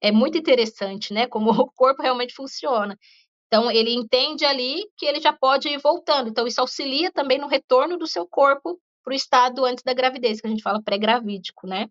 É 0.00 0.12
muito 0.12 0.38
interessante, 0.38 1.12
né? 1.12 1.26
Como 1.26 1.50
o 1.52 1.70
corpo 1.72 2.02
realmente 2.02 2.34
funciona. 2.34 2.98
Então, 3.46 3.70
ele 3.70 3.94
entende 3.94 4.44
ali 4.44 4.84
que 4.96 5.06
ele 5.06 5.20
já 5.20 5.32
pode 5.32 5.68
ir 5.68 5.78
voltando. 5.78 6.28
Então, 6.28 6.46
isso 6.46 6.60
auxilia 6.60 7.10
também 7.12 7.38
no 7.38 7.46
retorno 7.46 7.96
do 7.96 8.06
seu 8.06 8.26
corpo 8.26 8.78
para 9.04 9.12
o 9.12 9.16
estado 9.16 9.64
antes 9.64 9.84
da 9.84 9.94
gravidez, 9.94 10.40
que 10.40 10.46
a 10.46 10.50
gente 10.50 10.62
fala 10.62 10.82
pré-gravídico, 10.82 11.66
né? 11.66 11.86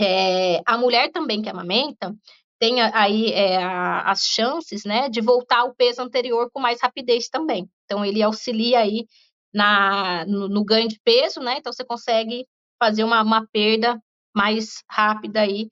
É, 0.00 0.60
a 0.66 0.76
mulher 0.76 1.10
também 1.10 1.42
que 1.42 1.48
amamenta 1.48 2.14
tem 2.58 2.80
aí 2.80 3.32
é, 3.32 3.62
as 3.62 4.22
chances, 4.22 4.84
né, 4.84 5.08
de 5.08 5.20
voltar 5.20 5.60
ao 5.60 5.74
peso 5.74 6.02
anterior 6.02 6.50
com 6.52 6.60
mais 6.60 6.80
rapidez 6.82 7.28
também. 7.28 7.70
Então, 7.84 8.04
ele 8.04 8.20
auxilia 8.20 8.80
aí 8.80 9.06
na, 9.52 10.24
no, 10.26 10.48
no, 10.48 10.64
ganho 10.64 10.88
de 10.88 11.00
peso, 11.04 11.40
né? 11.40 11.56
Então 11.58 11.72
você 11.72 11.84
consegue 11.84 12.46
fazer 12.78 13.04
uma, 13.04 13.22
uma 13.22 13.46
perda 13.46 14.00
mais 14.34 14.82
rápida 14.90 15.40
aí 15.40 15.68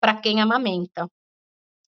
para 0.00 0.20
quem 0.20 0.40
amamenta. 0.40 1.08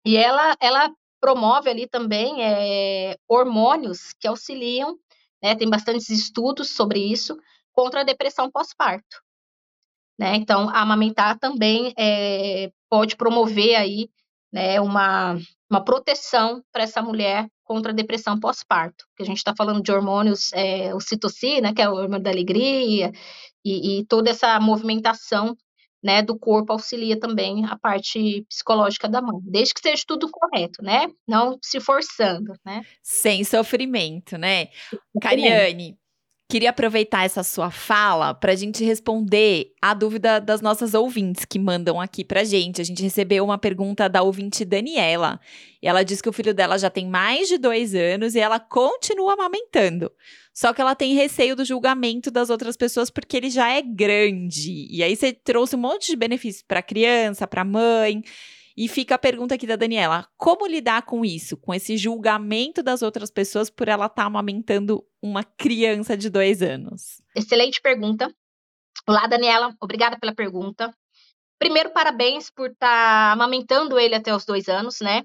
E 0.05 0.17
ela, 0.17 0.57
ela 0.61 0.91
promove 1.21 1.71
ali 1.71 1.87
também 1.87 2.43
é, 2.43 3.17
hormônios 3.29 4.13
que 4.19 4.29
auxiliam, 4.29 4.97
né? 5.43 5.55
Tem 5.55 5.69
bastantes 5.69 6.09
estudos 6.11 6.71
sobre 6.71 7.01
isso 7.01 7.37
contra 7.73 8.01
a 8.01 8.05
depressão 8.05 8.51
pós-parto. 8.51 9.23
Né? 10.19 10.35
Então, 10.35 10.69
amamentar 10.71 11.39
também 11.39 11.95
é, 11.97 12.73
pode 12.91 13.17
promover 13.17 13.77
aí 13.77 14.11
né, 14.53 14.81
uma, 14.81 15.39
uma 15.71 15.85
proteção 15.85 16.61
para 16.73 16.83
essa 16.83 17.01
mulher 17.01 17.49
contra 17.63 17.93
a 17.93 17.95
depressão 17.95 18.41
pós-parto, 18.41 19.05
a 19.21 19.25
gente 19.25 19.37
está 19.37 19.55
falando 19.55 19.83
de 19.83 19.93
hormônios, 19.93 20.51
é, 20.55 20.95
o 20.95 21.01
citocina, 21.01 21.75
que 21.75 21.83
é 21.83 21.89
o 21.89 21.93
hormônio 21.93 22.23
da 22.23 22.31
alegria, 22.31 23.13
e, 23.63 24.01
e 24.01 24.07
toda 24.07 24.31
essa 24.31 24.59
movimentação 24.59 25.55
né, 26.03 26.23
do 26.23 26.39
corpo 26.39 26.73
auxilia 26.73 27.19
também 27.19 27.65
a 27.67 27.77
parte 27.77 28.45
psicológica 28.49 29.09
da 29.09 29.21
mãe, 29.21 29.41
desde 29.45 29.75
que 29.75 29.81
seja 29.81 30.03
tudo 30.07 30.31
correto, 30.31 30.83
né? 30.83 31.07
Não 31.27 31.59
se 31.63 31.81
forçando, 31.81 32.53
né? 32.65 32.83
Sem 33.03 33.43
sofrimento, 33.45 34.39
né? 34.39 34.69
Cariane, 35.21 35.99
Queria 36.51 36.71
aproveitar 36.71 37.27
essa 37.27 37.43
sua 37.43 37.71
fala 37.71 38.33
para 38.33 38.53
a 38.53 38.57
gente 38.57 38.83
responder 38.83 39.75
a 39.83 39.93
dúvida 39.93 40.41
das 40.41 40.63
nossas 40.63 40.95
ouvintes 40.95 41.45
que 41.45 41.59
mandam 41.59 42.01
aqui 42.01 42.25
para 42.25 42.43
gente. 42.43 42.81
A 42.81 42.85
gente 42.85 43.03
recebeu 43.03 43.45
uma 43.45 43.59
pergunta 43.59 44.09
da 44.09 44.23
ouvinte 44.23 44.65
Daniela. 44.65 45.39
E 45.83 45.87
ela 45.87 46.03
diz 46.03 46.23
que 46.23 46.29
o 46.29 46.33
filho 46.33 46.55
dela 46.55 46.79
já 46.79 46.89
tem 46.89 47.07
mais 47.07 47.49
de 47.49 47.59
dois 47.59 47.95
anos 47.95 48.35
e 48.35 48.41
ela 48.41 48.59
continua 48.59 49.35
amamentando. 49.35 50.11
Só 50.59 50.73
que 50.73 50.81
ela 50.81 50.97
tem 50.97 51.15
receio 51.15 51.55
do 51.55 51.65
julgamento 51.65 52.33
das 52.33 52.51
outras 52.51 52.77
pessoas 52.77 53.11
porque 53.11 53.37
ele 53.37 53.49
já 53.49 53.69
é 53.69 53.81
grande. 53.81 54.89
E 54.91 55.05
aí 55.05 55.15
você 55.15 55.33
trouxe 55.33 55.77
um 55.77 55.79
monte 55.79 56.09
de 56.09 56.17
benefícios 56.17 56.65
para 56.65 56.83
criança, 56.83 57.47
para 57.47 57.65
mãe. 57.65 58.25
E 58.77 58.89
fica 58.89 59.15
a 59.15 59.19
pergunta 59.19 59.55
aqui 59.55 59.69
da 59.69 59.77
Daniela: 59.77 60.27
como 60.37 60.67
lidar 60.67 61.03
com 61.03 61.25
isso, 61.25 61.57
com 61.57 61.73
esse 61.73 61.97
julgamento 61.97 62.83
das 62.83 63.03
outras 63.03 63.31
pessoas 63.31 63.71
por 63.71 63.87
ela 63.87 64.07
estar 64.07 64.23
tá 64.23 64.25
amamentando 64.25 65.07
uma 65.23 65.45
criança 65.45 66.17
de 66.17 66.29
dois 66.29 66.61
anos? 66.61 67.23
Excelente 67.37 67.81
pergunta. 67.81 68.29
Olá, 69.07 69.29
Daniela, 69.29 69.73
obrigada 69.81 70.19
pela 70.19 70.35
pergunta. 70.35 70.93
Primeiro, 71.57 71.91
parabéns 71.91 72.51
por 72.51 72.69
estar 72.71 72.89
tá 72.89 73.33
amamentando 73.33 73.97
ele 73.97 74.17
até 74.17 74.35
os 74.35 74.45
dois 74.45 74.69
anos, 74.69 75.01
né? 75.01 75.23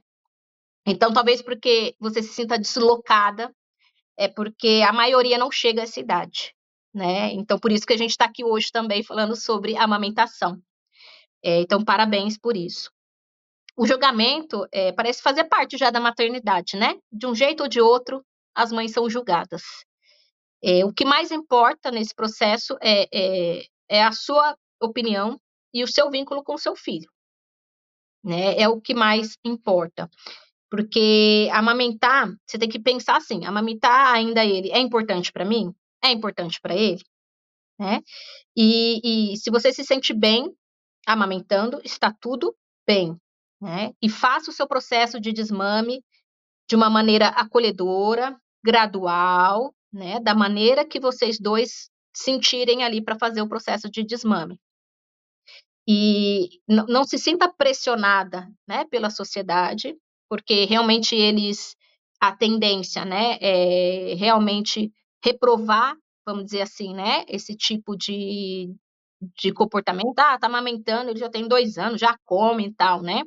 Então, 0.86 1.12
talvez 1.12 1.42
porque 1.42 1.96
você 2.00 2.22
se 2.22 2.34
sinta 2.34 2.60
deslocada, 2.60 3.52
é 4.18 4.28
porque 4.28 4.84
a 4.88 4.94
maioria 4.94 5.38
não 5.38 5.52
chega 5.52 5.82
a 5.82 5.84
essa 5.84 6.00
idade, 6.00 6.54
né? 6.94 7.32
Então, 7.34 7.60
por 7.60 7.72
isso 7.72 7.86
que 7.86 7.94
a 7.94 7.98
gente 7.98 8.12
está 8.12 8.26
aqui 8.26 8.44
hoje 8.44 8.72
também 8.72 9.04
falando 9.04 9.36
sobre 9.36 9.76
amamentação. 9.78 10.60
É, 11.44 11.62
então, 11.62 11.84
parabéns 11.84 12.38
por 12.38 12.56
isso 12.56 12.90
o 13.76 13.88
julgamento 13.88 14.68
é, 14.72 14.92
parece 14.92 15.22
fazer 15.22 15.46
parte 15.46 15.78
já 15.78 15.90
da 15.90 16.00
maternidade, 16.00 16.78
né? 16.78 16.96
De 17.12 17.26
um 17.26 17.34
jeito 17.34 17.64
ou 17.64 17.70
de 17.70 17.82
outro, 17.82 18.24
as 18.54 18.72
mães 18.72 18.92
são 18.92 19.10
julgadas. 19.10 19.64
É, 20.64 20.86
o 20.86 20.94
que 20.94 21.04
mais 21.04 21.32
importa 21.32 21.92
nesse 21.92 22.14
processo 22.14 22.78
é, 22.82 23.08
é, 23.12 23.66
é, 23.90 24.04
a 24.04 24.12
sua 24.12 24.56
opinião 24.82 25.40
e 25.74 25.84
o 25.84 25.88
seu 25.88 26.10
vínculo 26.10 26.44
com 26.44 26.54
o 26.54 26.60
seu 26.60 26.76
filho. 26.76 27.10
Né? 28.24 28.58
É 28.58 28.70
o 28.70 28.80
que 28.80 28.94
mais 28.94 29.36
importa. 29.44 30.10
Porque 30.74 31.50
amamentar, 31.52 32.34
você 32.48 32.58
tem 32.58 32.68
que 32.68 32.80
pensar 32.80 33.18
assim: 33.18 33.46
amamentar 33.46 34.14
ainda 34.14 34.44
ele 34.44 34.72
é 34.72 34.80
importante 34.80 35.32
para 35.32 35.46
mim? 35.46 35.72
É 36.04 36.10
importante 36.10 36.60
para 36.60 36.76
ele? 36.76 37.04
Né? 37.80 38.02
E, 38.58 39.34
e 39.34 39.38
se 39.38 39.52
você 39.52 39.72
se 39.72 39.84
sente 39.84 40.14
bem 40.14 40.52
amamentando, 41.06 41.80
está 41.84 42.12
tudo 42.20 42.56
bem 42.88 43.16
né? 43.64 43.94
E 44.02 44.10
faça 44.10 44.52
o 44.52 44.54
seu 44.54 44.68
processo 44.68 45.22
de 45.22 45.32
desmame 45.32 46.04
de 46.68 46.76
uma 46.76 46.90
maneira 46.90 47.30
acolhedora, 47.30 48.38
gradual, 48.64 49.74
né? 49.92 50.20
Da 50.20 50.36
maneira 50.36 50.86
que 50.86 51.00
vocês 51.00 51.40
dois 51.40 51.90
sentirem 52.14 52.84
ali 52.84 53.02
para 53.02 53.18
fazer 53.18 53.42
o 53.42 53.48
processo 53.48 53.90
de 53.90 54.04
desmame. 54.04 54.60
E 55.88 56.62
não 56.68 57.04
se 57.04 57.18
sinta 57.18 57.52
pressionada, 57.52 58.48
né, 58.68 58.86
pela 58.86 59.10
sociedade, 59.10 59.98
porque 60.34 60.66
realmente 60.66 61.16
eles 61.16 61.76
a 62.20 62.36
tendência, 62.36 63.06
né, 63.06 63.38
é 63.40 64.16
realmente 64.16 64.92
reprovar, 65.24 65.96
vamos 66.26 66.46
dizer 66.46 66.62
assim, 66.62 66.92
né, 66.92 67.24
esse 67.28 67.56
tipo 67.56 67.96
de, 67.96 68.74
de 69.38 69.54
comportamento. 69.54 70.18
Ah, 70.18 70.40
tá 70.40 70.48
amamentando, 70.48 71.12
ele 71.12 71.20
já 71.20 71.30
tem 71.30 71.48
dois 71.48 71.78
anos, 71.78 72.02
já 72.02 72.18
come 72.26 72.66
e 72.66 72.74
tal, 72.74 73.04
né? 73.04 73.22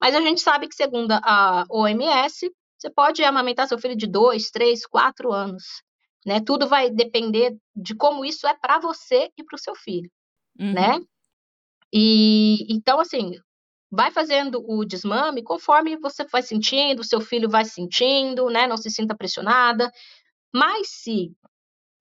Mas 0.00 0.14
a 0.14 0.20
gente 0.20 0.40
sabe 0.40 0.68
que, 0.68 0.76
segundo 0.76 1.10
a 1.10 1.64
OMS, 1.68 2.48
você 2.78 2.90
pode 2.90 3.24
amamentar 3.24 3.66
seu 3.66 3.78
filho 3.80 3.96
de 3.96 4.06
dois, 4.06 4.48
três, 4.48 4.86
quatro 4.86 5.32
anos. 5.32 5.64
Né? 6.24 6.40
Tudo 6.40 6.68
vai 6.68 6.90
depender 6.90 7.56
de 7.74 7.92
como 7.96 8.24
isso 8.24 8.46
é 8.46 8.54
para 8.54 8.78
você 8.78 9.32
e 9.36 9.42
para 9.42 9.56
o 9.56 9.58
seu 9.58 9.74
filho, 9.74 10.08
uhum. 10.60 10.74
né? 10.74 11.00
E 11.92 12.72
então, 12.72 13.00
assim, 13.00 13.32
vai 13.96 14.10
fazendo 14.10 14.62
o 14.68 14.84
desmame 14.84 15.42
conforme 15.42 15.96
você 15.96 16.24
vai 16.26 16.42
sentindo, 16.42 17.02
seu 17.02 17.20
filho 17.20 17.48
vai 17.48 17.64
sentindo, 17.64 18.50
né? 18.50 18.66
Não 18.66 18.76
se 18.76 18.90
sinta 18.90 19.16
pressionada. 19.16 19.90
Mas 20.54 20.88
se, 20.90 21.32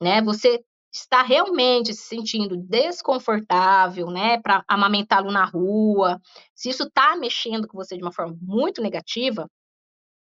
né, 0.02 0.22
você 0.22 0.62
está 0.94 1.22
realmente 1.22 1.94
se 1.94 2.04
sentindo 2.04 2.58
desconfortável, 2.58 4.08
né, 4.08 4.42
para 4.42 4.64
amamentá-lo 4.68 5.32
na 5.32 5.46
rua, 5.46 6.22
se 6.54 6.70
isso 6.70 6.84
está 6.84 7.16
mexendo 7.16 7.68
com 7.68 7.78
você 7.78 7.98
de 7.98 8.04
uma 8.04 8.14
forma 8.14 8.38
muito 8.42 8.82
negativa, 8.82 9.50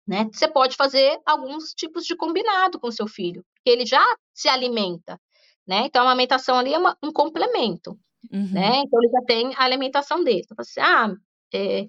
né, 0.06 0.28
você 0.32 0.48
pode 0.48 0.76
fazer 0.76 1.18
alguns 1.26 1.72
tipos 1.74 2.04
de 2.04 2.16
combinado 2.16 2.78
com 2.78 2.90
seu 2.90 3.06
filho, 3.06 3.44
porque 3.54 3.70
ele 3.70 3.86
já 3.86 4.04
se 4.34 4.48
alimenta, 4.48 5.18
né? 5.66 5.84
Então 5.86 6.02
a 6.02 6.06
amamentação 6.06 6.58
ali 6.58 6.74
é 6.74 6.78
uma, 6.78 6.96
um 7.02 7.12
complemento, 7.12 7.98
uhum. 8.32 8.50
né? 8.52 8.78
Então 8.78 9.02
ele 9.02 9.12
já 9.12 9.22
tem 9.26 9.54
a 9.54 9.62
alimentação 9.62 10.24
dele. 10.24 10.42
Então, 10.44 10.56
você, 10.58 10.80
ah, 10.80 11.14
é, 11.52 11.86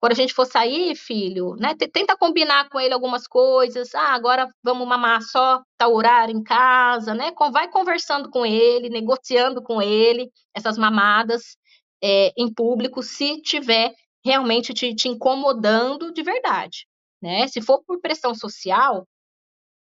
quando 0.00 0.12
a 0.12 0.16
gente 0.16 0.32
for 0.32 0.46
sair, 0.46 0.96
filho, 0.96 1.54
né? 1.56 1.74
Tenta 1.74 2.16
combinar 2.16 2.70
com 2.70 2.80
ele 2.80 2.94
algumas 2.94 3.26
coisas. 3.26 3.94
Ah, 3.94 4.14
agora 4.14 4.48
vamos 4.62 4.88
mamar 4.88 5.20
só 5.22 5.62
tal 5.76 5.94
horário 5.94 6.34
em 6.34 6.42
casa, 6.42 7.14
né? 7.14 7.32
Vai 7.52 7.68
conversando 7.68 8.30
com 8.30 8.46
ele, 8.46 8.88
negociando 8.88 9.62
com 9.62 9.82
ele 9.82 10.30
essas 10.54 10.78
mamadas 10.78 11.58
é, 12.02 12.32
em 12.36 12.52
público, 12.52 13.02
se 13.02 13.42
tiver 13.42 13.94
realmente 14.24 14.72
te, 14.72 14.94
te 14.94 15.08
incomodando 15.08 16.12
de 16.12 16.22
verdade, 16.22 16.86
né? 17.22 17.46
Se 17.48 17.60
for 17.60 17.82
por 17.84 18.00
pressão 18.00 18.34
social, 18.34 19.06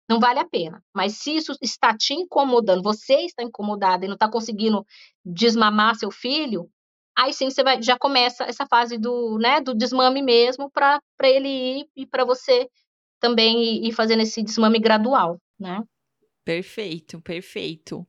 não 0.09 0.19
vale 0.19 0.41
a 0.41 0.49
pena. 0.49 0.83
Mas 0.95 1.19
se 1.19 1.37
isso 1.37 1.53
está 1.61 1.95
te 1.97 2.15
incomodando, 2.15 2.83
você 2.83 3.17
está 3.27 3.43
incomodada 3.43 4.05
e 4.05 4.09
não 4.09 4.15
está 4.15 4.31
conseguindo 4.31 4.85
desmamar 5.25 5.95
seu 5.95 6.11
filho, 6.11 6.71
aí 7.21 7.33
sim 7.33 7.51
você 7.51 7.63
vai, 7.63 7.83
já 7.83 7.99
começa 7.99 8.45
essa 8.45 8.67
fase 8.67 8.97
do, 8.97 9.39
né, 9.39 9.61
do 9.61 9.75
desmame 9.75 10.23
mesmo 10.23 10.71
para 10.71 11.01
ele 11.23 11.49
ir 11.49 11.87
e 11.95 12.07
para 12.07 12.25
você 12.25 12.69
também 13.21 13.87
ir 13.87 13.93
fazendo 13.93 14.23
esse 14.23 14.43
desmame 14.43 14.79
gradual, 14.79 15.39
né? 15.59 15.83
Perfeito, 16.45 17.21
perfeito. 17.21 18.07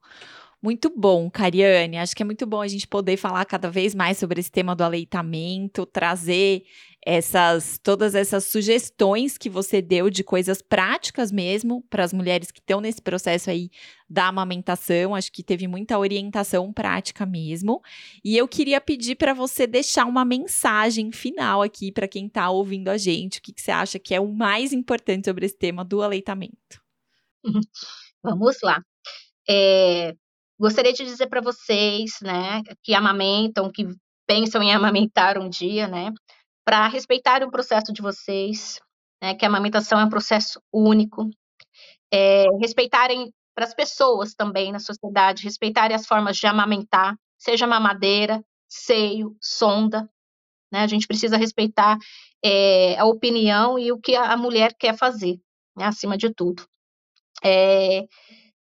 Muito 0.62 0.94
bom, 0.96 1.30
Cariane. 1.30 1.98
Acho 1.98 2.16
que 2.16 2.24
é 2.24 2.26
muito 2.26 2.46
bom 2.46 2.62
a 2.62 2.68
gente 2.68 2.88
poder 2.88 3.18
falar 3.18 3.44
cada 3.46 3.70
vez 3.70 3.94
mais 3.94 4.18
sobre 4.18 4.40
esse 4.40 4.52
tema 4.52 4.76
do 4.76 4.84
aleitamento, 4.84 5.86
trazer 5.86 6.64
essas 7.06 7.80
todas 7.82 8.14
essas 8.14 8.46
sugestões 8.46 9.38
que 9.38 9.50
você 9.50 9.82
deu 9.82 10.10
de 10.10 10.24
coisas 10.24 10.62
práticas 10.62 11.32
mesmo 11.32 11.84
para 11.90 12.04
as 12.04 12.14
mulheres 12.14 12.52
que 12.52 12.60
estão 12.60 12.80
nesse 12.80 13.02
processo 13.02 13.50
aí 13.50 13.70
da 14.10 14.28
amamentação. 14.28 15.16
Acho 15.16 15.32
que 15.32 15.44
teve 15.44 15.68
muita 15.68 15.98
orientação 15.98 16.72
prática 16.72 17.26
mesmo. 17.26 17.82
E 18.24 18.38
eu 18.38 18.48
queria 18.48 18.80
pedir 18.80 19.16
para 19.16 19.34
você 19.34 19.66
deixar 19.66 20.06
uma 20.06 20.24
mensagem 20.24 21.12
final 21.12 21.62
aqui 21.62 21.92
para 21.92 22.08
quem 22.08 22.28
está 22.28 22.50
ouvindo 22.50 22.90
a 22.90 22.98
gente. 22.98 23.40
O 23.40 23.42
que, 23.42 23.54
que 23.54 23.62
você 23.62 23.72
acha 23.72 23.98
que 23.98 24.14
é 24.14 24.20
o 24.20 24.32
mais 24.32 24.74
importante 24.74 25.26
sobre 25.26 25.46
esse 25.46 25.58
tema 25.58 25.84
do 25.84 26.02
aleitamento? 26.02 26.82
Vamos 28.24 28.58
lá. 28.62 28.84
É, 29.50 30.16
Gostaria 30.62 30.94
de 30.94 31.04
dizer 31.04 31.26
para 31.26 31.42
vocês, 31.42 32.12
né, 32.22 32.62
que 32.84 32.94
amamentam, 32.94 33.72
que 33.72 33.84
pensam 34.28 34.62
em 34.62 34.72
amamentar 34.72 35.40
um 35.40 35.50
dia, 35.50 35.88
né, 35.88 36.12
para 36.66 36.88
respeitarem 36.88 37.48
o 37.48 37.52
processo 37.52 37.92
de 37.92 38.02
vocês, 38.02 38.80
né, 39.22 39.36
que 39.36 39.46
a 39.46 39.48
amamentação 39.48 40.00
é 40.00 40.06
um 40.06 40.10
processo 40.10 40.62
único, 40.72 41.30
é, 42.12 42.46
respeitarem 42.60 43.32
para 43.56 43.66
as 43.66 43.74
pessoas 43.74 44.34
também 44.34 44.72
na 44.72 44.80
sociedade, 44.80 45.44
respeitarem 45.44 45.96
as 45.96 46.06
formas 46.06 46.38
de 46.38 46.48
amamentar, 46.48 47.16
seja 47.38 47.68
mamadeira, 47.68 48.44
seio, 48.70 49.36
sonda, 49.42 50.10
né, 50.72 50.82
a 50.82 50.88
gente 50.88 51.08
precisa 51.08 51.38
respeitar 51.38 51.98
é, 52.44 52.98
a 52.98 53.06
opinião 53.06 53.78
e 53.78 53.92
o 53.92 54.00
que 54.00 54.16
a 54.16 54.36
mulher 54.38 54.74
quer 54.78 54.98
fazer, 54.98 55.40
né, 55.76 55.86
acima 55.86 56.18
de 56.18 56.34
tudo. 56.34 56.66
É, 57.44 58.06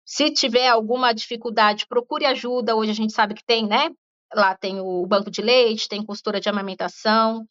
se 0.05 0.31
tiver 0.31 0.69
alguma 0.69 1.13
dificuldade, 1.13 1.87
procure 1.87 2.27
ajuda. 2.27 2.77
Hoje 2.77 2.91
a 2.91 2.95
gente 2.95 3.13
sabe 3.13 3.35
que 3.35 3.45
tem, 3.45 3.67
né? 3.67 3.91
Lá 4.35 4.55
tem 4.55 4.81
o 4.81 5.07
banco 5.07 5.31
de 5.31 5.41
leite, 5.41 5.89
tem 5.89 6.05
costura 6.05 6.41
de 6.41 6.49
amamentação. 6.49 7.47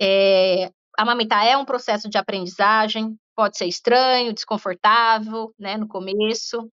É, 0.00 0.70
amamentar 0.98 1.46
é 1.46 1.56
um 1.56 1.64
processo 1.64 2.08
de 2.08 2.18
aprendizagem, 2.18 3.16
pode 3.34 3.56
ser 3.56 3.66
estranho, 3.66 4.32
desconfortável, 4.32 5.52
né, 5.58 5.76
no 5.76 5.88
começo. 5.88 6.70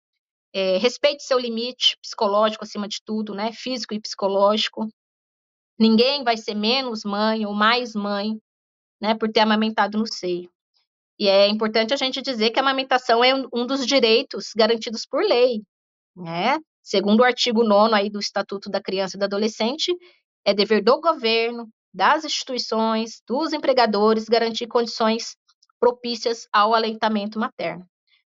É, 0.53 0.77
respeite 0.77 1.23
seu 1.23 1.37
limite 1.37 1.97
psicológico 2.01 2.63
acima 2.63 2.87
de 2.87 2.97
tudo, 3.05 3.35
né, 3.35 3.51
físico 3.51 3.93
e 3.93 3.99
psicológico. 3.99 4.87
Ninguém 5.79 6.23
vai 6.23 6.37
ser 6.37 6.55
menos 6.55 7.03
mãe 7.03 7.45
ou 7.45 7.53
mais 7.53 7.93
mãe, 7.93 8.39
né, 9.01 9.13
por 9.15 9.31
ter 9.31 9.41
amamentado 9.41 9.97
no 9.97 10.07
seio. 10.11 10.49
E 11.19 11.27
é 11.27 11.47
importante 11.47 11.93
a 11.93 11.97
gente 11.97 12.21
dizer 12.21 12.51
que 12.51 12.59
a 12.59 12.61
amamentação 12.61 13.23
é 13.23 13.33
um 13.53 13.65
dos 13.65 13.85
direitos 13.85 14.51
garantidos 14.55 15.05
por 15.05 15.23
lei, 15.23 15.63
né? 16.15 16.59
Segundo 16.83 17.21
o 17.21 17.23
artigo 17.23 17.63
9 17.63 17.95
aí 17.95 18.09
do 18.09 18.19
Estatuto 18.19 18.69
da 18.69 18.81
Criança 18.81 19.17
e 19.17 19.19
do 19.19 19.25
Adolescente, 19.25 19.95
é 20.45 20.53
dever 20.53 20.83
do 20.83 21.01
governo, 21.01 21.67
das 21.97 22.23
instituições, 22.23 23.23
dos 23.27 23.53
empregadores 23.53 24.29
garantir 24.29 24.67
condições 24.67 25.35
propícias 25.79 26.47
ao 26.53 26.75
aleitamento 26.75 27.39
materno. 27.39 27.85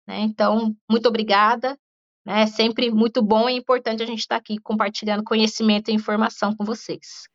Né? 0.07 0.21
Então, 0.21 0.73
muito 0.89 1.09
obrigada. 1.09 1.77
Né? 2.25 2.43
É 2.43 2.47
sempre 2.47 2.89
muito 2.89 3.21
bom 3.21 3.49
e 3.49 3.57
importante 3.57 4.01
a 4.01 4.05
gente 4.05 4.19
estar 4.19 4.37
aqui 4.37 4.57
compartilhando 4.63 5.25
conhecimento 5.25 5.91
e 5.91 5.93
informação 5.93 6.55
com 6.55 6.63
vocês. 6.63 7.27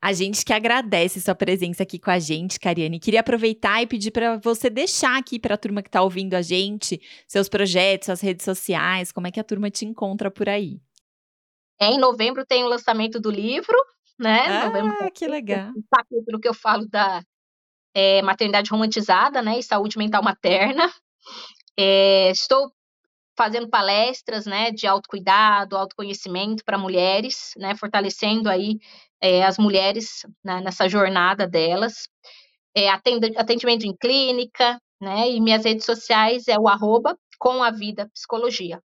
A 0.00 0.12
gente 0.12 0.44
que 0.44 0.52
agradece 0.52 1.20
sua 1.20 1.34
presença 1.34 1.82
aqui 1.82 1.98
com 1.98 2.10
a 2.10 2.18
gente, 2.20 2.60
Cariane. 2.60 3.00
Queria 3.00 3.20
aproveitar 3.20 3.82
e 3.82 3.86
pedir 3.86 4.12
para 4.12 4.36
você 4.36 4.70
deixar 4.70 5.18
aqui 5.18 5.40
para 5.40 5.54
a 5.54 5.58
turma 5.58 5.82
que 5.82 5.88
está 5.88 6.02
ouvindo 6.02 6.34
a 6.34 6.42
gente 6.42 7.00
seus 7.26 7.48
projetos, 7.48 8.06
suas 8.06 8.20
redes 8.20 8.44
sociais, 8.44 9.10
como 9.10 9.26
é 9.26 9.30
que 9.32 9.40
a 9.40 9.44
turma 9.44 9.70
te 9.70 9.86
encontra 9.86 10.30
por 10.30 10.48
aí. 10.48 10.78
É, 11.80 11.86
em 11.86 11.98
novembro 11.98 12.44
tem 12.46 12.62
o 12.62 12.68
lançamento 12.68 13.18
do 13.18 13.30
livro, 13.30 13.76
né? 14.18 14.46
Ah, 14.46 14.66
novembro, 14.66 15.10
que 15.12 15.26
legal. 15.26 15.70
O 15.70 15.84
capítulo 15.90 16.40
que 16.40 16.48
eu 16.48 16.54
falo 16.54 16.88
da 16.88 17.22
é, 17.94 18.22
maternidade 18.22 18.70
romantizada, 18.70 19.42
né? 19.42 19.58
E 19.58 19.62
saúde 19.62 19.98
mental 19.98 20.22
materna. 20.22 20.90
É, 21.76 22.30
estou 22.30 22.72
fazendo 23.36 23.68
palestras, 23.68 24.46
né, 24.46 24.70
de 24.70 24.86
autocuidado, 24.86 25.76
autoconhecimento 25.76 26.64
para 26.64 26.78
mulheres, 26.78 27.50
né, 27.56 27.74
fortalecendo 27.74 28.48
aí 28.48 28.78
é, 29.20 29.42
as 29.42 29.58
mulheres 29.58 30.24
né, 30.44 30.60
nessa 30.60 30.88
jornada 30.88 31.46
delas. 31.46 32.08
Atendimento 33.36 33.84
em 33.84 33.96
clínica, 33.96 34.80
né? 35.00 35.30
E 35.30 35.40
minhas 35.40 35.64
redes 35.64 35.84
sociais 35.84 36.48
é 36.48 36.58
o 36.58 36.66
arroba 36.66 37.16
com 37.38 37.62
a 37.62 37.70
vida 37.70 38.10
psicologia. 38.12 38.80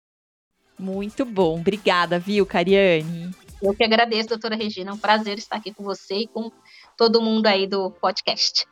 Muito 0.77 1.23
bom. 1.23 1.59
Obrigada, 1.59 2.19
viu, 2.19 2.45
Cariane? 2.45 3.31
Eu 3.61 3.73
que 3.73 3.83
agradeço, 3.83 4.29
doutora 4.29 4.55
Regina. 4.55 4.91
É 4.91 4.93
um 4.93 4.97
prazer 4.97 5.37
estar 5.37 5.57
aqui 5.57 5.73
com 5.73 5.83
você 5.83 6.15
e 6.15 6.27
com 6.27 6.51
todo 6.95 7.21
mundo 7.21 7.47
aí 7.47 7.65
do 7.65 7.89
podcast. 7.91 8.65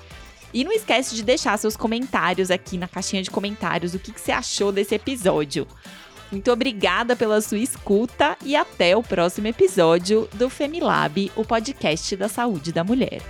E 0.53 0.65
não 0.65 0.73
esquece 0.73 1.15
de 1.15 1.23
deixar 1.23 1.57
seus 1.59 1.77
comentários 1.77 2.51
aqui 2.51 2.77
na 2.77 2.89
caixinha 2.89 3.23
de 3.23 3.31
comentários, 3.31 3.95
o 3.95 3.99
que, 3.99 4.13
que 4.13 4.21
você 4.21 4.33
achou 4.33 4.73
desse 4.73 4.95
episódio. 4.95 5.67
Muito 6.31 6.51
obrigada 6.51 7.17
pela 7.17 7.41
sua 7.41 7.59
escuta 7.59 8.37
e 8.45 8.55
até 8.55 8.97
o 8.97 9.03
próximo 9.03 9.49
episódio 9.49 10.29
do 10.35 10.49
Femilab, 10.49 11.31
o 11.35 11.45
podcast 11.45 12.17
da 12.17 12.29
saúde 12.29 12.73
da 12.73 12.85
mulher. 12.85 13.21